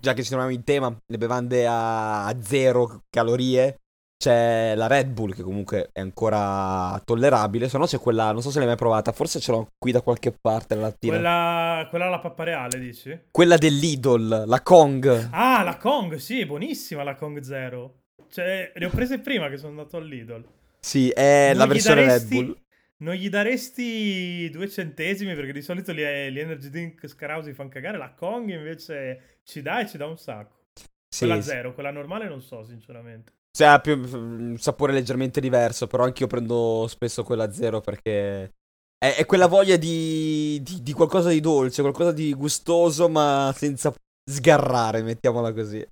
già 0.00 0.12
che 0.12 0.22
ci 0.22 0.28
troviamo 0.28 0.52
in 0.52 0.64
tema, 0.64 0.94
le 1.06 1.18
bevande 1.18 1.66
a, 1.66 2.26
a 2.26 2.42
zero 2.42 3.04
calorie, 3.08 3.78
c'è 4.24 4.74
la 4.74 4.86
Red 4.86 5.10
Bull 5.10 5.34
che 5.34 5.42
comunque 5.42 5.90
è 5.92 6.00
ancora 6.00 6.98
tollerabile, 7.04 7.68
se 7.68 7.76
no 7.76 7.84
c'è 7.84 7.98
quella, 7.98 8.32
non 8.32 8.40
so 8.40 8.50
se 8.50 8.56
l'hai 8.58 8.66
mai 8.66 8.76
provata, 8.76 9.12
forse 9.12 9.38
ce 9.38 9.50
l'ho 9.52 9.68
qui 9.78 9.92
da 9.92 10.00
qualche 10.00 10.32
parte 10.40 10.74
la 10.74 10.80
lattina. 10.82 11.12
Quella, 11.12 11.30
Quella... 11.30 11.86
quella 11.90 12.06
alla 12.06 12.18
pappa 12.20 12.44
reale, 12.44 12.78
dici? 12.78 13.20
dell'Idol, 13.58 14.44
la 14.46 14.62
Kong. 14.62 15.28
Ah, 15.30 15.62
la 15.62 15.76
Kong, 15.76 16.14
sì, 16.14 16.46
buonissima 16.46 17.02
la 17.02 17.14
Kong 17.16 17.38
Zero. 17.40 18.04
Cioè, 18.30 18.72
le 18.74 18.86
ho 18.86 18.88
prese 18.88 19.18
prima 19.20 19.50
che 19.50 19.58
sono 19.58 19.70
andato 19.72 19.98
all'Idol. 19.98 20.42
Sì, 20.80 21.10
è 21.10 21.48
Non 21.50 21.58
la 21.58 21.66
versione 21.66 22.00
Red 22.00 22.06
daresti- 22.08 22.34
Bull. 22.34 22.58
Non 22.96 23.14
gli 23.16 23.28
daresti 23.28 24.48
due 24.50 24.68
centesimi 24.70 25.34
perché 25.34 25.52
di 25.52 25.60
solito 25.60 25.92
gli, 25.92 25.98
gli 26.00 26.38
energy 26.38 26.70
drink 26.70 27.06
scarausi 27.08 27.52
fanno 27.52 27.68
cagare. 27.68 27.98
La 27.98 28.14
Kong 28.14 28.48
invece 28.48 29.40
ci 29.44 29.60
dà 29.60 29.80
e 29.80 29.86
ci 29.86 29.98
dà 29.98 30.06
un 30.06 30.16
sacco. 30.16 30.68
Sì, 31.08 31.26
Quella 31.26 31.42
sì. 31.42 31.48
zero, 31.50 31.74
quella 31.74 31.90
normale 31.90 32.26
non 32.26 32.40
so, 32.40 32.64
sinceramente. 32.64 33.32
Cioè, 33.56 33.68
ha 33.68 33.78
più, 33.80 33.92
un 33.96 34.56
sapore 34.58 34.92
leggermente 34.92 35.40
diverso, 35.40 35.86
però 35.86 36.02
anch'io 36.04 36.26
prendo 36.26 36.86
spesso 36.88 37.22
quella 37.22 37.52
zero 37.52 37.80
perché 37.80 38.52
è, 38.98 39.14
è 39.16 39.26
quella 39.26 39.46
voglia 39.46 39.76
di, 39.76 40.60
di- 40.60 40.82
di 40.82 40.92
qualcosa 40.92 41.28
di 41.28 41.38
dolce, 41.38 41.82
qualcosa 41.82 42.10
di 42.10 42.34
gustoso, 42.34 43.08
ma 43.08 43.52
senza 43.56 43.94
sgarrare, 44.28 45.02
mettiamola 45.02 45.52
così. 45.52 45.86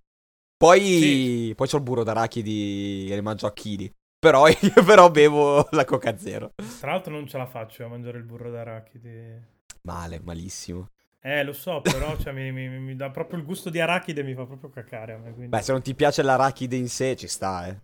Poi, 0.56 0.80
Sì. 0.80 1.52
poi 1.56 1.68
c'ho 1.68 1.76
il 1.76 1.82
burro 1.82 2.02
d'arachidi 2.02 3.04
che 3.08 3.14
ne 3.14 3.20
mangio 3.20 3.46
a 3.46 3.52
chili. 3.52 3.92
Però, 4.18 4.48
io 4.48 4.56
però 4.84 5.10
bevo 5.10 5.66
la 5.70 5.84
Coca 5.84 6.16
Zero. 6.18 6.52
Tra 6.80 6.90
l'altro 6.92 7.12
non 7.12 7.28
ce 7.28 7.38
la 7.38 7.46
faccio 7.46 7.84
a 7.84 7.88
mangiare 7.88 8.18
il 8.18 8.24
burro 8.24 8.50
d'arachidi. 8.50 9.50
Male, 9.82 10.20
malissimo. 10.20 10.88
Eh, 11.24 11.44
lo 11.44 11.52
so, 11.52 11.80
però 11.82 12.16
cioè, 12.18 12.32
mi, 12.32 12.50
mi- 12.50 12.68
mi 12.68 12.96
dà 12.96 13.10
proprio 13.10 13.38
il 13.38 13.44
gusto 13.44 13.70
di 13.70 13.80
arachide 13.80 14.20
e 14.20 14.24
mi 14.24 14.34
fa 14.34 14.44
proprio 14.44 14.70
cacare 14.70 15.12
a 15.12 15.18
me. 15.18 15.32
Quindi... 15.32 15.50
Beh, 15.56 15.62
se 15.62 15.72
non 15.72 15.82
ti 15.82 15.94
piace 15.94 16.22
l'arachide 16.22 16.76
in 16.76 16.88
sé, 16.88 17.14
ci 17.16 17.28
sta, 17.28 17.66
eh. 17.68 17.80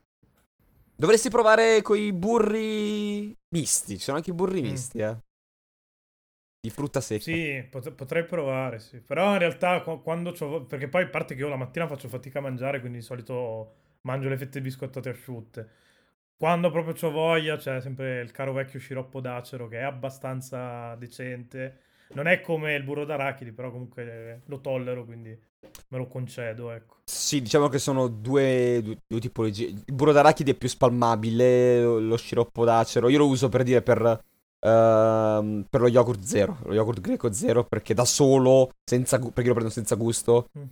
Dovresti 0.97 1.31
provare 1.31 1.81
coi 1.83 2.13
burri 2.13 3.33
misti. 3.55 3.97
Ci 3.99 4.03
sono 4.03 4.17
anche 4.17 4.31
i 4.31 4.35
burri 4.35 4.63
Mm. 4.63 4.71
misti, 4.71 4.99
eh. 4.99 5.17
Di 6.61 6.71
frutta 6.71 7.01
secca. 7.01 7.25
Sì, 7.25 7.67
pot- 7.69 7.93
potrei 7.93 8.25
provare, 8.25 8.79
sì. 8.79 9.01
Però 9.01 9.33
in 9.33 9.39
realtà 9.39 9.81
qu- 9.83 10.03
quando 10.03 10.33
c'ho... 10.33 10.65
Perché 10.67 10.89
poi 10.89 11.03
a 11.05 11.09
parte 11.09 11.35
che 11.35 11.41
io 11.41 11.49
la 11.49 11.57
mattina 11.57 11.87
faccio 11.89 12.09
fatica 12.09 12.39
a 12.39 12.43
mangiare, 12.43 12.79
quindi 12.81 12.99
di 12.99 13.05
solito 13.05 13.75
mangio 14.03 14.29
le 14.29 14.39
fette 14.39 14.61
biscottate 14.61 15.09
asciutte. 15.11 15.69
Quando 16.37 16.71
proprio 16.71 16.95
c'ho 16.95 17.11
voglia, 17.11 17.57
c'è 17.57 17.81
sempre 17.81 18.21
il 18.21 18.31
caro 18.31 18.53
vecchio 18.53 18.79
sciroppo 18.79 19.21
d'acero 19.21 19.67
che 19.69 19.79
è 19.81 19.83
abbastanza 19.83 20.95
decente. 20.97 21.81
Non 22.15 22.27
è 22.27 22.41
come 22.41 22.75
il 22.75 22.83
burro 22.85 23.05
d'arachidi, 23.05 23.53
però 23.53 23.71
comunque 23.71 24.43
lo 24.47 24.61
tollero, 24.61 25.05
quindi 25.05 25.29
me 25.31 25.99
lo 25.99 26.07
concedo, 26.07 26.71
ecco. 26.71 26.97
Sì, 27.05 27.41
diciamo 27.43 27.69
che 27.69 27.79
sono 27.79 28.07
due, 28.09 28.81
due, 28.83 28.99
due 29.07 29.21
tipologie. 29.21 29.67
Il 29.67 29.95
burro 29.95 30.13
d'arachidi 30.13 30.51
è 30.51 30.55
più 30.55 30.69
spalmabile, 30.69 31.83
lo, 31.83 31.99
lo 31.99 32.17
sciroppo 32.17 32.65
d'acero. 32.65 33.09
Io 33.09 33.19
lo 33.19 33.27
uso 33.27 33.49
per 33.49 33.63
dire 33.63 33.83
per, 33.83 34.01
ehm, 34.61 35.67
per 35.69 35.81
lo 35.81 35.89
yogurt 35.89 36.21
zero, 36.23 36.59
lo 36.65 36.75
yogurt 36.75 37.01
greco 37.01 37.33
zero, 37.33 37.65
perché 37.65 37.95
da 37.95 38.05
solo, 38.05 38.73
senza, 38.85 39.19
perché 39.19 39.49
lo 39.49 39.55
prendo 39.55 39.71
senza 39.73 39.95
gusto, 39.95 40.49
Mm. 40.59 40.65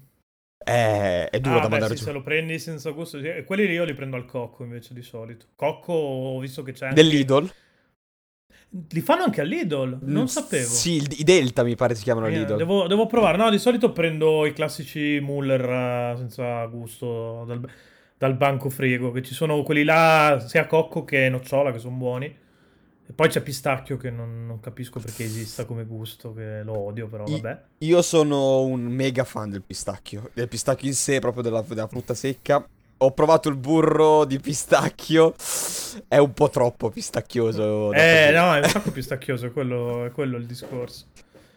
è, 0.58 1.28
è 1.30 1.40
duro 1.40 1.58
Ah, 1.58 1.60
da 1.60 1.68
beh, 1.68 1.70
mandare 1.70 1.94
sì, 1.94 1.96
giù. 1.96 2.04
se 2.04 2.12
lo 2.12 2.22
prendi 2.22 2.58
senza 2.58 2.90
gusto. 2.90 3.20
sì. 3.20 3.44
Quelli 3.46 3.66
lì 3.66 3.72
io 3.74 3.84
li 3.84 3.94
prendo 3.94 4.16
al 4.16 4.26
cocco 4.26 4.62
invece 4.64 4.94
di 4.94 5.02
solito. 5.02 5.46
Cocco, 5.54 5.92
ho 5.92 6.38
visto 6.40 6.62
che 6.62 6.72
c'è 6.72 6.86
anche... 6.88 7.02
Dell'Idol? 7.02 7.50
Li 8.90 9.00
fanno 9.00 9.25
anche 9.25 9.40
all'Idol? 9.40 9.99
Non 10.02 10.25
Mm, 10.25 10.26
sapevo. 10.26 10.68
Sì, 10.68 11.02
i 11.18 11.25
Delta 11.25 11.62
mi 11.62 11.75
pare 11.75 11.95
si 11.95 12.02
chiamano 12.02 12.26
Eh, 12.26 12.30
Lidl. 12.30 12.56
Devo, 12.56 12.87
devo 12.87 13.06
provare. 13.06 13.37
No, 13.37 13.50
di 13.50 13.59
solito 13.59 13.92
prendo 13.92 14.45
i 14.47 14.52
classici 14.52 15.18
Muller 15.21 15.61
eh, 15.62 16.14
senza 16.18 16.64
gusto 16.66 17.45
dal, 17.47 17.68
dal 18.18 18.35
banco 18.37 18.68
frigo. 18.68 19.11
Che 19.12 19.23
ci 19.23 19.35
sono 19.35 19.62
quelli 19.62 19.85
là, 19.85 20.45
sia 20.47 20.66
cocco 20.66 21.04
che 21.04 21.28
nocciola, 21.28 21.73
che 21.73 21.78
sono 21.78 21.97
buoni. 21.97 22.26
E 23.09 23.12
poi 23.12 23.28
c'è 23.28 23.40
pistacchio 23.40 23.97
che 23.97 24.11
non, 24.11 24.47
non 24.47 24.59
capisco 24.59 24.99
perché 24.99 25.23
esista 25.25 25.64
come 25.64 25.85
gusto, 25.85 26.33
che 26.35 26.62
lo 26.64 26.76
odio, 26.76 27.06
però 27.06 27.25
vabbè. 27.25 27.61
Io 27.78 28.02
sono 28.02 28.62
un 28.62 28.83
mega 28.83 29.23
fan 29.23 29.49
del 29.50 29.62
pistacchio, 29.62 30.30
del 30.35 30.49
pistacchio 30.49 30.88
in 30.88 30.95
sé, 30.95 31.21
proprio 31.21 31.42
della, 31.45 31.62
della 31.66 31.87
frutta 31.87 32.14
secca. 32.14 32.66
Ho 32.98 33.12
provato 33.12 33.48
il 33.50 33.56
burro 33.56 34.24
di 34.24 34.40
pistacchio, 34.40 35.34
è 36.08 36.16
un 36.16 36.32
po' 36.32 36.48
troppo 36.48 36.88
pistacchioso. 36.90 37.92
Eh, 37.92 38.30
no, 38.32 38.54
è 38.54 38.58
un 38.58 38.68
sacco 38.68 38.90
pistacchioso, 38.90 39.46
è 39.46 39.52
quello, 39.52 40.06
è 40.06 40.10
quello 40.12 40.38
il 40.38 40.46
discorso. 40.46 41.04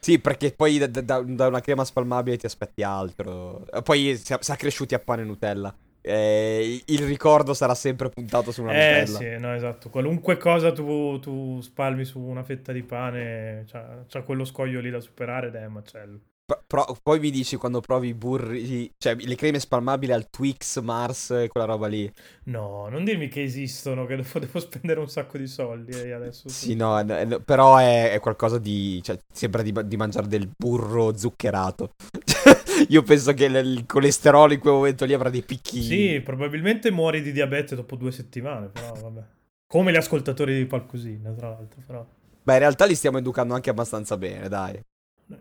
Sì, 0.01 0.19
perché 0.19 0.53
poi 0.53 0.77
da, 0.77 0.87
da- 0.87 1.21
da 1.21 1.47
una 1.47 1.59
crema 1.61 1.83
spalmabile 1.85 2.37
ti 2.37 2.45
aspetti 2.45 2.83
altro. 2.83 3.65
Eh, 3.71 3.81
Poi 3.81 4.15
si 4.17 4.35
sa 4.39 4.55
cresciuti 4.55 4.93
a 4.95 4.99
pane 4.99 5.21
e 5.21 5.25
Nutella. 5.25 5.75
Eh, 6.01 6.81
il 6.85 7.05
ricordo 7.05 7.53
sarà 7.53 7.75
sempre 7.75 8.09
puntato 8.09 8.51
su 8.51 8.61
una 8.63 8.71
Eh 8.71 9.01
Nutella. 9.01 9.17
sì, 9.17 9.37
no, 9.37 9.53
esatto. 9.53 9.89
Qualunque 9.89 10.37
cosa 10.37 10.71
tu, 10.71 11.19
tu 11.19 11.59
spalmi 11.61 12.05
su 12.05 12.19
una 12.19 12.43
fetta 12.43 12.71
di 12.71 12.83
pane, 12.83 13.65
c'ha, 13.67 14.05
c'ha 14.07 14.21
quello 14.23 14.45
scoglio 14.45 14.79
lì 14.79 14.89
da 14.89 15.01
superare 15.01 15.47
ed 15.47 15.55
è 15.55 15.65
un 15.65 15.73
macello. 15.73 16.19
Pro- 16.67 16.97
poi 17.01 17.19
mi 17.19 17.31
dici 17.31 17.55
quando 17.55 17.81
provi 17.81 18.09
i 18.09 18.13
burri, 18.13 18.91
cioè 18.97 19.15
le 19.15 19.35
creme 19.35 19.59
spalmabili 19.59 20.11
al 20.11 20.29
Twix, 20.29 20.79
Mars 20.81 21.31
e 21.31 21.47
quella 21.47 21.65
roba 21.65 21.87
lì. 21.87 22.11
No, 22.45 22.87
non 22.89 23.03
dirmi 23.03 23.27
che 23.27 23.43
esistono, 23.43 24.05
che 24.05 24.15
devo, 24.15 24.39
devo 24.39 24.59
spendere 24.59 24.99
un 24.99 25.09
sacco 25.09 25.37
di 25.37 25.47
soldi 25.47 25.91
eh, 25.91 26.11
adesso. 26.11 26.49
Sì, 26.49 26.75
no, 26.75 27.01
no, 27.03 27.23
no, 27.23 27.39
però 27.39 27.77
è, 27.77 28.11
è 28.11 28.19
qualcosa 28.19 28.57
di... 28.57 28.99
cioè, 29.03 29.17
sembra 29.31 29.61
di, 29.61 29.73
di 29.85 29.97
mangiare 29.97 30.27
del 30.27 30.49
burro 30.57 31.15
zuccherato. 31.15 31.91
Io 32.89 33.03
penso 33.03 33.33
che 33.33 33.49
l- 33.49 33.55
il 33.55 33.85
colesterolo 33.85 34.53
in 34.53 34.59
quel 34.59 34.73
momento 34.73 35.05
lì 35.05 35.13
avrà 35.13 35.29
dei 35.29 35.43
picchi. 35.43 35.81
Sì, 35.81 36.21
probabilmente 36.23 36.91
muori 36.91 37.21
di 37.21 37.31
diabete 37.31 37.75
dopo 37.75 37.95
due 37.95 38.11
settimane, 38.11 38.67
però 38.69 38.93
vabbè. 38.93 39.23
Come 39.67 39.91
gli 39.91 39.95
ascoltatori 39.95 40.57
di 40.57 40.65
Palcosina, 40.65 41.31
tra 41.31 41.49
l'altro, 41.49 41.81
però. 41.85 42.05
Beh, 42.43 42.53
in 42.53 42.59
realtà 42.59 42.85
li 42.85 42.95
stiamo 42.95 43.17
educando 43.19 43.53
anche 43.53 43.69
abbastanza 43.69 44.17
bene, 44.17 44.47
dai. 44.49 44.79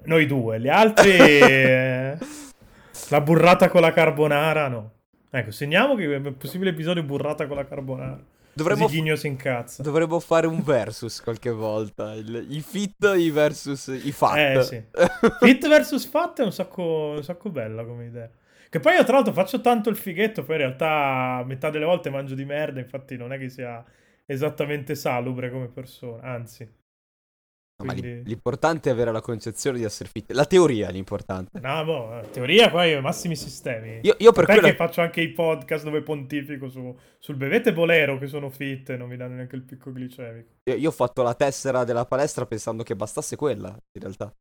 Noi 0.05 0.27
due, 0.27 0.61
gli 0.61 0.69
altri... 0.69 1.11
eh, 1.17 2.19
la 3.11 3.21
burrata 3.21 3.69
con 3.69 3.81
la 3.81 3.93
carbonara, 3.93 4.69
no. 4.69 4.93
Ecco, 5.31 5.51
segniamo 5.51 5.95
che 5.95 6.05
è 6.13 6.17
un 6.17 6.37
possibile 6.37 6.71
episodio 6.71 7.03
burrata 7.03 7.47
con 7.47 7.57
la 7.57 7.67
carbonara. 7.67 8.23
Dovremmo, 8.53 8.89
incazza. 9.23 9.85
dovremmo 9.85 10.19
fare 10.19 10.49
un 10.49 10.63
versus 10.63 11.21
qualche 11.23 11.51
volta. 11.51 12.15
Il- 12.15 12.45
I 12.49 12.61
fit 12.61 13.15
i 13.17 13.31
versus 13.31 13.87
i 13.87 14.11
fat. 14.11 14.37
Eh 14.37 14.63
sì. 14.63 14.83
Fit 15.41 15.69
vs 15.69 16.07
Fat 16.07 16.41
è 16.41 16.45
un 16.45 16.53
sacco, 16.53 17.15
un 17.17 17.23
sacco 17.23 17.51
bella 17.51 17.85
come 17.85 18.07
idea. 18.07 18.29
Che 18.69 18.81
poi 18.81 18.95
io 18.95 19.05
tra 19.05 19.15
l'altro 19.15 19.33
faccio 19.33 19.61
tanto 19.61 19.91
il 19.91 19.97
fighetto, 19.97 20.43
poi 20.43 20.57
in 20.57 20.63
realtà 20.63 21.43
metà 21.47 21.71
delle 21.71 21.85
volte 21.85 22.11
mangio 22.11 22.35
di 22.35 22.45
merda, 22.45 22.81
infatti 22.81 23.17
non 23.17 23.33
è 23.33 23.39
che 23.39 23.49
sia 23.49 23.83
esattamente 24.27 24.95
salubre 24.97 25.51
come 25.51 25.69
persona, 25.69 26.23
anzi. 26.23 26.69
No, 27.81 27.93
quindi- 27.93 28.25
l'importante 28.25 28.91
è 28.91 28.93
avere 28.93 29.13
la 29.13 29.21
concezione 29.21 29.79
di 29.79 29.85
essere 29.85 30.09
fit. 30.09 30.33
La 30.33 30.47
teoria 30.47 30.89
è 30.89 30.93
l'importante. 30.93 31.61
No, 31.61 31.85
boh, 31.85 32.29
teoria 32.33 32.71
poi 32.71 33.01
massimi 33.01 33.37
sistemi. 33.37 34.01
Io, 34.03 34.17
io 34.19 34.33
per 34.33 34.47
quello... 34.47 34.63
che 34.63 34.75
faccio 34.75 35.01
anche 35.01 35.21
i 35.21 35.31
podcast 35.31 35.85
dove 35.85 36.03
pontifico 36.03 36.69
su, 36.69 36.97
sul 37.19 37.37
bevete 37.37 37.73
bolero 37.73 38.19
che 38.19 38.27
sono 38.27 38.51
fit 38.51 38.91
e 38.91 38.97
non 38.97 39.09
mi 39.09 39.17
danno 39.17 39.37
neanche 39.37 39.55
il 39.55 39.63
picco 39.63 39.93
glicemico. 39.93 40.55
Io, 40.65 40.75
io 40.75 40.89
ho 40.89 40.93
fatto 40.93 41.23
la 41.23 41.35
tessera 41.35 41.85
della 41.85 42.05
palestra 42.05 42.47
pensando 42.47 42.83
che 42.83 42.97
bastasse 42.97 43.37
quella, 43.37 43.69
in 43.69 44.01
realtà. 44.01 44.35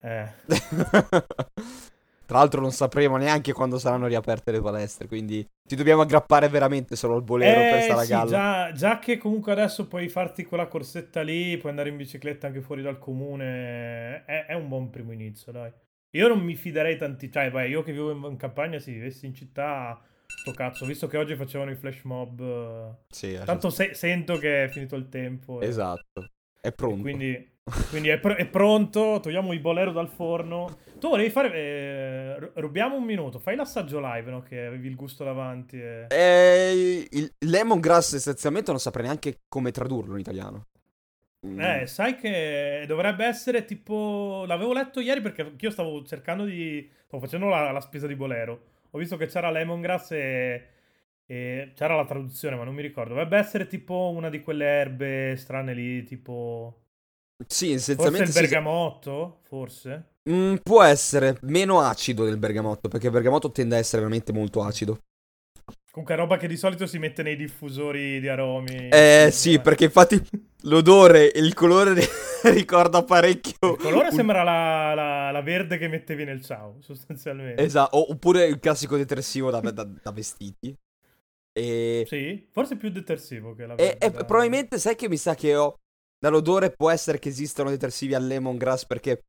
Eh, 0.00 0.28
Tra 2.26 2.38
l'altro 2.38 2.60
non 2.60 2.72
sapremo 2.72 3.16
neanche 3.16 3.52
quando 3.52 3.78
saranno 3.78 4.06
riaperte 4.06 4.50
le 4.50 4.60
palestre, 4.60 5.06
quindi 5.06 5.46
ti 5.62 5.76
dobbiamo 5.76 6.02
aggrappare 6.02 6.48
veramente 6.48 6.96
solo 6.96 7.14
al 7.16 7.22
bolero 7.22 7.60
eh, 7.60 7.68
per 7.68 7.82
stare 7.82 8.04
sì, 8.06 8.12
a 8.12 8.16
galla. 8.16 8.30
già, 8.30 8.72
già 8.72 8.98
che 8.98 9.18
comunque 9.18 9.52
adesso 9.52 9.86
puoi 9.86 10.08
farti 10.08 10.44
quella 10.44 10.66
corsetta 10.66 11.20
lì, 11.22 11.56
puoi 11.58 11.70
andare 11.70 11.90
in 11.90 11.96
bicicletta 11.96 12.46
anche 12.46 12.60
fuori 12.62 12.82
dal 12.82 12.98
comune, 12.98 14.24
è, 14.24 14.46
è 14.46 14.54
un 14.54 14.68
buon 14.68 14.90
primo 14.90 15.12
inizio, 15.12 15.52
dai. 15.52 15.70
Io 16.12 16.28
non 16.28 16.40
mi 16.40 16.54
fiderei 16.54 16.96
tanti, 16.96 17.30
cioè, 17.30 17.50
vai, 17.50 17.68
io 17.70 17.82
che 17.82 17.92
vivo 17.92 18.10
in, 18.12 18.22
in 18.22 18.36
campagna, 18.36 18.78
se 18.78 18.92
vivessi 18.92 19.26
in 19.26 19.34
città, 19.34 20.00
sto 20.26 20.52
cazzo, 20.52 20.86
visto 20.86 21.06
che 21.08 21.16
oggi 21.18 21.34
facevano 21.34 21.72
i 21.72 21.76
flash 21.76 22.02
mob, 22.04 22.96
Sì, 23.08 23.38
tanto 23.44 23.68
se- 23.70 23.94
sento 23.94 24.38
che 24.38 24.64
è 24.64 24.68
finito 24.68 24.96
il 24.96 25.08
tempo. 25.08 25.60
e- 25.60 25.66
esatto. 25.66 26.28
È 26.60 26.72
pronto. 26.72 27.02
quindi, 27.02 27.52
quindi 27.90 28.08
è, 28.08 28.18
pr- 28.18 28.36
è 28.36 28.46
pronto, 28.46 29.18
togliamo 29.20 29.52
i 29.52 29.58
bolero 29.58 29.92
dal 29.92 30.08
forno. 30.08 30.78
Tu 31.04 31.10
volevi 31.10 31.28
fare, 31.28 31.52
eh, 31.52 32.38
ru- 32.38 32.52
rubiamo 32.54 32.96
un 32.96 33.04
minuto, 33.04 33.38
fai 33.38 33.56
l'assaggio 33.56 34.00
live, 34.00 34.30
no? 34.30 34.40
Che 34.40 34.64
avevi 34.64 34.88
il 34.88 34.94
gusto 34.94 35.22
davanti 35.22 35.78
e... 35.78 36.06
Eh, 36.08 37.06
il 37.10 37.30
lemongrass 37.40 38.14
essenzialmente 38.14 38.70
non 38.70 38.80
saprei 38.80 39.04
neanche 39.04 39.40
come 39.46 39.70
tradurlo 39.70 40.14
in 40.14 40.20
italiano. 40.20 40.68
Mm. 41.46 41.60
Eh, 41.60 41.86
sai 41.86 42.16
che 42.16 42.84
dovrebbe 42.86 43.26
essere 43.26 43.66
tipo. 43.66 44.44
L'avevo 44.46 44.72
letto 44.72 45.00
ieri 45.00 45.20
perché 45.20 45.52
io 45.60 45.70
stavo 45.70 46.02
cercando 46.06 46.44
di. 46.46 46.90
Stavo 47.04 47.22
facendo 47.22 47.48
la, 47.48 47.70
la 47.70 47.82
spesa 47.82 48.06
di 48.06 48.16
Bolero. 48.16 48.62
Ho 48.92 48.96
visto 48.98 49.18
che 49.18 49.26
c'era 49.26 49.50
lemongrass 49.50 50.12
e. 50.12 50.68
e 51.26 51.72
c'era 51.74 51.96
la 51.96 52.06
traduzione, 52.06 52.56
ma 52.56 52.64
non 52.64 52.72
mi 52.72 52.80
ricordo. 52.80 53.10
Dovrebbe 53.10 53.36
essere 53.36 53.66
tipo 53.66 54.10
una 54.16 54.30
di 54.30 54.40
quelle 54.40 54.64
erbe 54.64 55.36
strane 55.36 55.74
lì, 55.74 56.02
tipo. 56.04 56.80
Sì, 57.46 57.72
Forse 57.72 57.92
essenzialmente 57.92 58.28
il 58.28 58.32
sì, 58.32 58.40
bergamotto? 58.40 59.40
Forse? 59.42 60.12
Mm, 60.30 60.56
può 60.62 60.82
essere 60.82 61.36
meno 61.42 61.80
acido 61.80 62.24
del 62.24 62.38
bergamotto, 62.38 62.88
perché 62.88 63.06
il 63.06 63.12
bergamotto 63.12 63.50
tende 63.50 63.76
a 63.76 63.78
essere 63.78 64.02
veramente 64.02 64.32
molto 64.32 64.62
acido. 64.62 64.98
Comunque 65.90 66.14
è 66.16 66.18
roba 66.18 66.38
che 66.38 66.48
di 66.48 66.56
solito 66.56 66.86
si 66.86 66.98
mette 66.98 67.22
nei 67.22 67.36
diffusori 67.36 68.18
di 68.20 68.28
aromi. 68.28 68.88
Eh 68.88 69.28
sì, 69.30 69.60
perché 69.60 69.84
infatti 69.84 70.20
l'odore 70.62 71.30
e 71.30 71.38
il 71.40 71.54
colore 71.54 71.94
ricorda 72.44 73.04
parecchio. 73.04 73.74
Il 73.74 73.76
colore 73.78 74.08
un- 74.08 74.14
sembra 74.14 74.42
la, 74.42 74.92
la- 74.94 75.30
la 75.30 75.40
verde 75.42 75.78
che 75.78 75.86
mettevi 75.88 76.24
nel 76.24 76.42
ciao, 76.42 76.78
sostanzialmente. 76.80 77.62
Esatto, 77.62 78.10
oppure 78.10 78.46
il 78.46 78.58
classico 78.58 78.96
detersivo 78.96 79.50
da, 79.50 79.60
da- 79.60 79.84
da 79.84 80.10
vestiti. 80.10 80.74
E, 81.56 82.04
Sì, 82.08 82.48
forse 82.50 82.76
più 82.76 82.90
detersivo 82.90 83.54
che 83.54 83.66
la 83.66 83.74
e- 83.74 83.84
verde. 83.84 84.06
e 84.06 84.10
da- 84.10 84.24
probabilmente 84.24 84.78
sai 84.78 84.96
che 84.96 85.08
mi 85.08 85.16
sa 85.16 85.34
che 85.36 85.54
ho. 85.54 85.78
Dall'odore 86.18 86.70
può 86.70 86.90
essere 86.90 87.18
che 87.20 87.28
esistano 87.28 87.70
detersivi 87.70 88.14
al 88.14 88.26
lemongrass 88.26 88.86
perché 88.86 89.22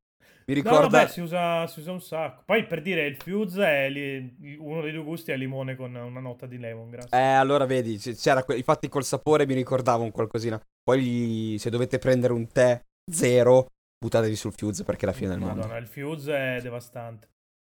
mi 0.48 0.54
No, 0.54 0.62
ricorda. 0.62 0.88
vabbè, 0.98 1.08
si 1.08 1.20
usa, 1.20 1.66
si 1.66 1.80
usa 1.80 1.90
un 1.92 2.00
sacco. 2.00 2.42
Poi 2.44 2.66
per 2.66 2.80
dire, 2.82 3.04
il 3.06 3.16
fuse 3.16 3.64
è 3.64 3.88
li- 3.90 4.56
uno 4.60 4.80
dei 4.80 4.92
due 4.92 5.02
gusti 5.02 5.32
è 5.32 5.36
limone 5.36 5.74
con 5.74 5.94
una 5.94 6.20
nota 6.20 6.46
di 6.46 6.56
lemongrass. 6.58 7.12
Eh, 7.12 7.18
allora 7.18 7.66
vedi, 7.66 7.98
c'era 7.98 8.44
que- 8.44 8.56
infatti 8.56 8.88
col 8.88 9.04
sapore 9.04 9.44
mi 9.46 9.54
ricordava 9.54 10.02
un 10.04 10.12
qualcosina. 10.12 10.60
Poi 10.82 11.56
se 11.58 11.68
dovete 11.70 11.98
prendere 11.98 12.32
un 12.32 12.46
tè 12.46 12.80
zero, 13.10 13.66
buttatevi 13.98 14.36
sul 14.36 14.52
fuse 14.56 14.84
perché 14.84 15.02
è 15.02 15.06
la 15.08 15.14
fine 15.14 15.30
del 15.30 15.38
mondo. 15.40 15.56
Madonna, 15.62 15.76
il 15.78 15.88
fuse 15.88 16.36
è 16.56 16.60
devastante. 16.60 17.28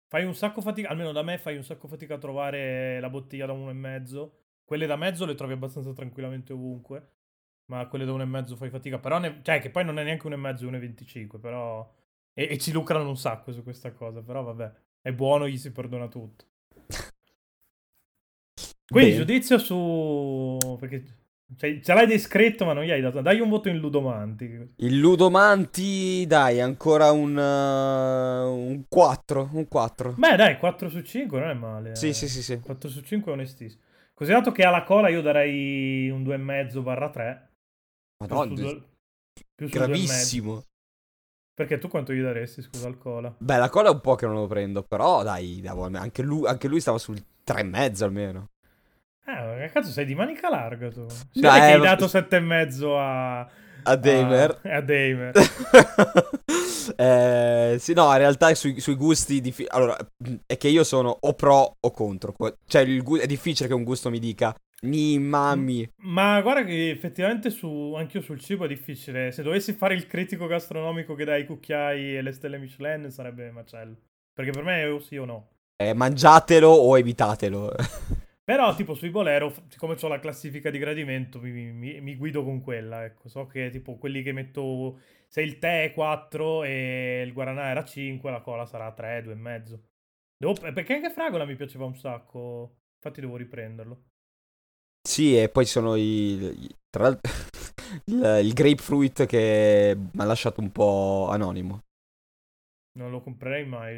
Fai 0.08 0.26
un 0.26 0.36
sacco 0.36 0.62
fatica, 0.62 0.90
almeno 0.90 1.12
da 1.14 1.24
me 1.24 1.38
fai 1.38 1.56
un 1.56 1.64
sacco 1.64 1.88
fatica 1.88 2.16
a 2.16 2.18
trovare 2.20 3.00
la 3.00 3.10
bottiglia 3.10 3.46
da 3.46 3.54
uno 3.54 3.70
e 3.70 3.74
mezzo. 3.74 4.40
Quelle 4.66 4.86
da 4.86 4.96
mezzo 4.98 5.26
le 5.26 5.36
trovi 5.36 5.54
abbastanza 5.54 5.94
tranquillamente 5.94 6.52
ovunque. 6.54 7.10
Ma 7.68 7.88
quelle 7.88 8.06
da 8.06 8.12
uno 8.14 8.24
e 8.24 8.28
mezzo 8.28 8.56
fai 8.56 8.70
fatica. 8.70 9.00
Però, 9.00 9.18
ne- 9.18 9.40
cioè, 9.44 9.60
che 9.62 9.70
poi 9.72 9.84
non 9.86 9.98
è 9.98 10.04
neanche 10.04 10.26
uno 10.28 10.36
e 10.36 10.40
mezzo, 10.40 10.68
uno 10.68 10.76
e 10.76 10.80
25. 10.82 11.40
Però. 11.40 11.90
E, 12.38 12.48
e 12.52 12.58
ci 12.58 12.74
lucrano 12.74 13.08
un 13.08 13.18
sacco 13.18 13.54
su 13.54 13.64
questa 13.64 13.94
cosa. 13.94 14.22
Però, 14.22 14.44
vabbè, 14.44 14.72
è 15.02 15.12
buono, 15.14 15.48
gli 15.48 15.58
si 15.58 15.72
perdona 15.72 16.08
tutto. 16.08 16.46
Quindi, 18.86 19.12
Bene. 19.12 19.26
giudizio 19.26 19.58
su. 19.58 20.58
Perché. 20.78 21.04
cioè, 21.56 21.80
ce 21.80 21.94
l'hai 21.94 22.06
descritto, 22.06 22.66
ma 22.66 22.74
non 22.74 22.84
gli 22.84 22.92
hai 22.92 23.02
dato. 23.02 23.22
Dai 23.22 23.40
un 23.40 23.50
voto 23.50 23.70
in 23.70 23.78
Ludomanti. 23.78 24.74
Il 24.76 25.00
Ludomanti, 25.00 26.26
dai, 26.28 26.60
ancora 26.60 27.12
un, 27.12 27.36
uh, 27.36 28.70
un 28.70 28.84
4, 28.88 29.50
un 29.54 29.68
4. 29.68 30.16
Beh, 30.18 30.36
dai, 30.36 30.58
4 30.58 30.90
su 30.90 31.02
5 31.02 31.40
non 31.40 31.50
è 31.50 31.54
male. 31.54 31.96
Sì, 31.96 32.10
eh. 32.10 32.14
sì, 32.14 32.28
sì, 32.28 32.44
sì. 32.44 32.60
4 32.60 32.90
su 32.90 33.02
5 33.02 33.32
è 33.32 33.34
onestissimo. 33.36 33.82
Considerato 34.14 34.52
che 34.52 34.64
alla 34.64 34.84
cola 34.84 35.10
io 35.10 35.22
darei 35.22 36.10
un 36.10 36.24
2,5 36.24 36.82
barra 36.82 37.10
3. 37.10 37.50
Più 38.18 38.28
su 38.28 38.34
Madonna, 38.34 38.62
due- 38.62 38.84
più 39.54 39.68
su 39.68 39.78
2,5. 39.78 39.78
gravissimo. 39.78 40.64
Perché 41.56 41.78
tu 41.78 41.88
quanto 41.88 42.12
gli 42.12 42.22
daresti, 42.22 42.62
scusa, 42.62 42.88
al 42.88 42.98
cola? 42.98 43.34
Beh, 43.38 43.58
la 43.58 43.70
cola 43.70 43.88
è 43.88 43.92
un 43.94 44.02
po' 44.02 44.16
che 44.16 44.26
non 44.26 44.36
lo 44.36 44.46
prendo, 44.46 44.84
però 44.84 45.24
dai, 45.24 45.62
davo- 45.62 45.90
anche, 45.94 46.22
lui, 46.22 46.46
anche 46.46 46.68
lui 46.68 46.82
stava 46.82 46.98
sul 46.98 47.18
3,5 47.46 48.04
almeno. 48.04 48.50
Ah, 49.24 49.46
ma 49.46 49.56
che 49.56 49.70
cazzo 49.72 49.90
sei 49.90 50.04
di 50.06 50.16
manica 50.16 50.50
larga 50.50 50.90
tu? 50.92 51.08
Sì, 51.32 51.40
Dai, 51.40 51.60
che 51.62 51.66
hai 51.68 51.78
ma- 51.78 51.86
dato 51.86 52.08
7,5 52.08 52.98
a... 53.00 53.40
A 53.88 53.96
Damer. 53.96 54.60
A, 54.64 54.76
a 54.76 54.82
Damer. 54.82 55.32
eh, 56.98 57.78
sì, 57.80 57.94
no, 57.94 58.12
in 58.12 58.18
realtà 58.18 58.54
sui, 58.54 58.80
sui 58.80 58.96
gusti. 58.96 59.40
diffi- 59.42 59.66
allora, 59.70 59.96
è 60.46 60.58
che 60.58 60.68
io 60.68 60.84
sono 60.84 61.16
o 61.22 61.34
pro 61.34 61.78
o 61.80 61.92
contro. 61.92 62.36
Cioè, 62.68 62.82
il 62.82 63.02
gu- 63.02 63.20
è 63.20 63.26
difficile 63.28 63.68
che 63.70 63.74
un 63.76 63.84
gusto 63.84 64.10
mi 64.10 64.20
dica 64.20 64.54
ni 64.86 65.20
mammi. 65.20 65.92
Ma 66.04 66.42
guarda 66.42 66.64
che 66.64 66.90
effettivamente 66.90 67.50
su, 67.50 67.94
anch'io 67.96 68.22
sul 68.22 68.40
cibo 68.40 68.66
è 68.66 68.68
difficile. 68.68 69.32
Se 69.32 69.44
dovessi 69.44 69.74
fare 69.74 69.94
il 69.96 70.08
critico 70.08 70.48
gastronomico 70.48 71.16
che 71.16 71.26
dà 71.26 71.36
i 71.36 71.46
cucchiai 71.46 72.18
e 72.18 72.22
le 72.22 72.32
stelle 72.32 72.58
Michelin 72.58 73.10
sarebbe 73.12 73.52
macello. 73.52 73.98
Perché 74.34 74.52
per 74.52 74.64
me 74.64 74.82
è 74.82 74.92
o 74.92 75.00
sì 75.00 75.18
o 75.18 75.26
no. 75.26 75.50
Eh, 75.78 75.94
mangiatelo 75.94 76.70
o 76.70 76.98
evitatelo. 76.98 77.72
Però, 78.44 78.76
tipo, 78.76 78.94
sui 78.94 79.10
Bolero, 79.10 79.52
siccome 79.70 79.98
ho 80.00 80.08
la 80.08 80.20
classifica 80.20 80.70
di 80.70 80.78
gradimento, 80.78 81.40
mi, 81.42 81.52
mi- 81.72 82.00
mi 82.00 82.16
guido 82.16 82.44
con 82.44 82.62
quella, 82.62 83.04
ecco. 83.04 83.28
So 83.28 83.48
che, 83.48 83.70
tipo, 83.72 83.98
quelli 83.98 84.22
che 84.22 84.32
metto... 84.34 85.00
Se 85.28 85.42
il 85.42 85.58
tè 85.58 85.84
è 85.86 85.94
4 85.94 86.64
e 86.64 87.24
il 87.26 87.34
guaranà 87.34 87.70
era 87.70 87.84
5, 87.84 88.30
la 88.30 88.42
cola 88.42 88.66
sarà 88.68 88.92
3, 88.94 89.24
2,5. 89.24 89.80
Devo... 90.38 90.54
Perché 90.54 90.94
anche 90.94 91.10
Fragola 91.12 91.46
mi 91.46 91.56
piaceva 91.56 91.86
un 91.86 91.96
sacco. 91.96 92.78
Infatti 92.98 93.22
devo 93.22 93.36
riprenderlo. 93.36 94.04
Sì, 95.06 95.38
e 95.38 95.50
poi 95.50 95.66
ci 95.66 95.72
sono 95.72 95.96
i. 95.96 96.68
tra 96.90 97.04
l'altro, 97.04 97.32
il, 98.06 98.40
il 98.44 98.54
grapefruit 98.54 99.26
che 99.26 99.96
mi 99.96 100.22
ha 100.22 100.26
lasciato 100.26 100.62
un 100.62 100.72
po' 100.72 101.28
anonimo. 101.30 101.82
Non 102.98 103.12
lo 103.12 103.22
comprerei 103.22 103.66
mai. 103.66 103.98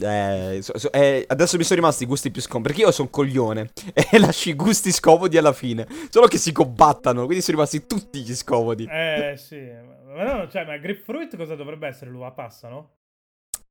Eh, 0.00 0.58
so- 0.62 0.78
so- 0.78 0.92
eh, 0.92 1.24
adesso 1.28 1.56
mi 1.58 1.64
sono 1.64 1.80
rimasti 1.80 2.04
i 2.04 2.06
gusti 2.06 2.30
più 2.30 2.40
scomodi. 2.40 2.68
Perché 2.68 2.84
io 2.84 2.90
sono 2.90 3.10
coglione 3.10 3.70
e 3.92 4.18
lascio 4.18 4.48
i 4.48 4.54
gusti 4.54 4.90
scomodi 4.90 5.36
alla 5.36 5.52
fine. 5.52 5.86
Solo 6.08 6.26
che 6.26 6.38
si 6.38 6.52
combattano, 6.52 7.24
quindi 7.26 7.42
sono 7.42 7.58
rimasti 7.58 7.86
tutti 7.86 8.20
gli 8.22 8.34
scomodi. 8.34 8.88
Eh, 8.90 9.34
sì. 9.36 9.60
Ma, 10.06 10.22
no, 10.24 10.48
cioè, 10.48 10.64
ma 10.64 10.78
grapefruit 10.78 11.36
cosa 11.36 11.54
dovrebbe 11.54 11.86
essere? 11.86 12.10
L'uva 12.10 12.30
passa, 12.32 12.68
no? 12.68 12.97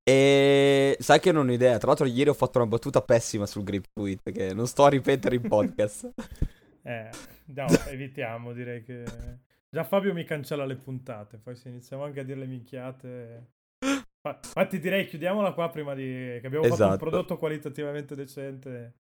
E 0.10 0.96
sai 1.02 1.20
che 1.20 1.34
non 1.34 1.50
ho 1.50 1.52
idea. 1.52 1.78
Tra 1.78 1.88
l'altro, 1.88 2.06
ieri 2.06 2.30
ho 2.30 2.34
fatto 2.34 2.60
una 2.60 2.68
battuta 2.68 3.02
pessima 3.02 3.46
sul 3.46 3.64
grapefruit 3.66 4.32
che 4.32 4.54
non 4.54 4.66
sto 4.66 4.86
a 4.86 4.90
ripetere 4.90 5.36
in 5.36 5.42
podcast. 5.42 6.14
Eh, 6.88 7.10
no, 7.48 7.66
evitiamo, 7.90 8.54
direi 8.54 8.82
che... 8.82 9.04
Già 9.70 9.84
Fabio 9.84 10.14
mi 10.14 10.24
cancella 10.24 10.66
le 10.66 10.78
puntate, 10.78 11.38
poi 11.38 11.54
se 11.58 11.68
iniziamo 11.68 12.06
anche 12.06 12.22
a 12.22 12.24
dire 12.24 12.40
le 12.40 12.46
minchiate... 12.46 13.52
Fa- 14.22 14.40
Infatti 14.42 14.80
direi 14.80 15.06
chiudiamola 15.06 15.52
qua 15.52 15.70
prima 15.70 15.94
di... 15.94 16.38
che 16.40 16.44
abbiamo 16.46 16.64
fatto 16.64 16.84
un 16.84 16.88
Esatto. 16.88 16.98
prodotto 16.98 17.38
qualitativamente 17.38 18.16
decente. 18.16 18.94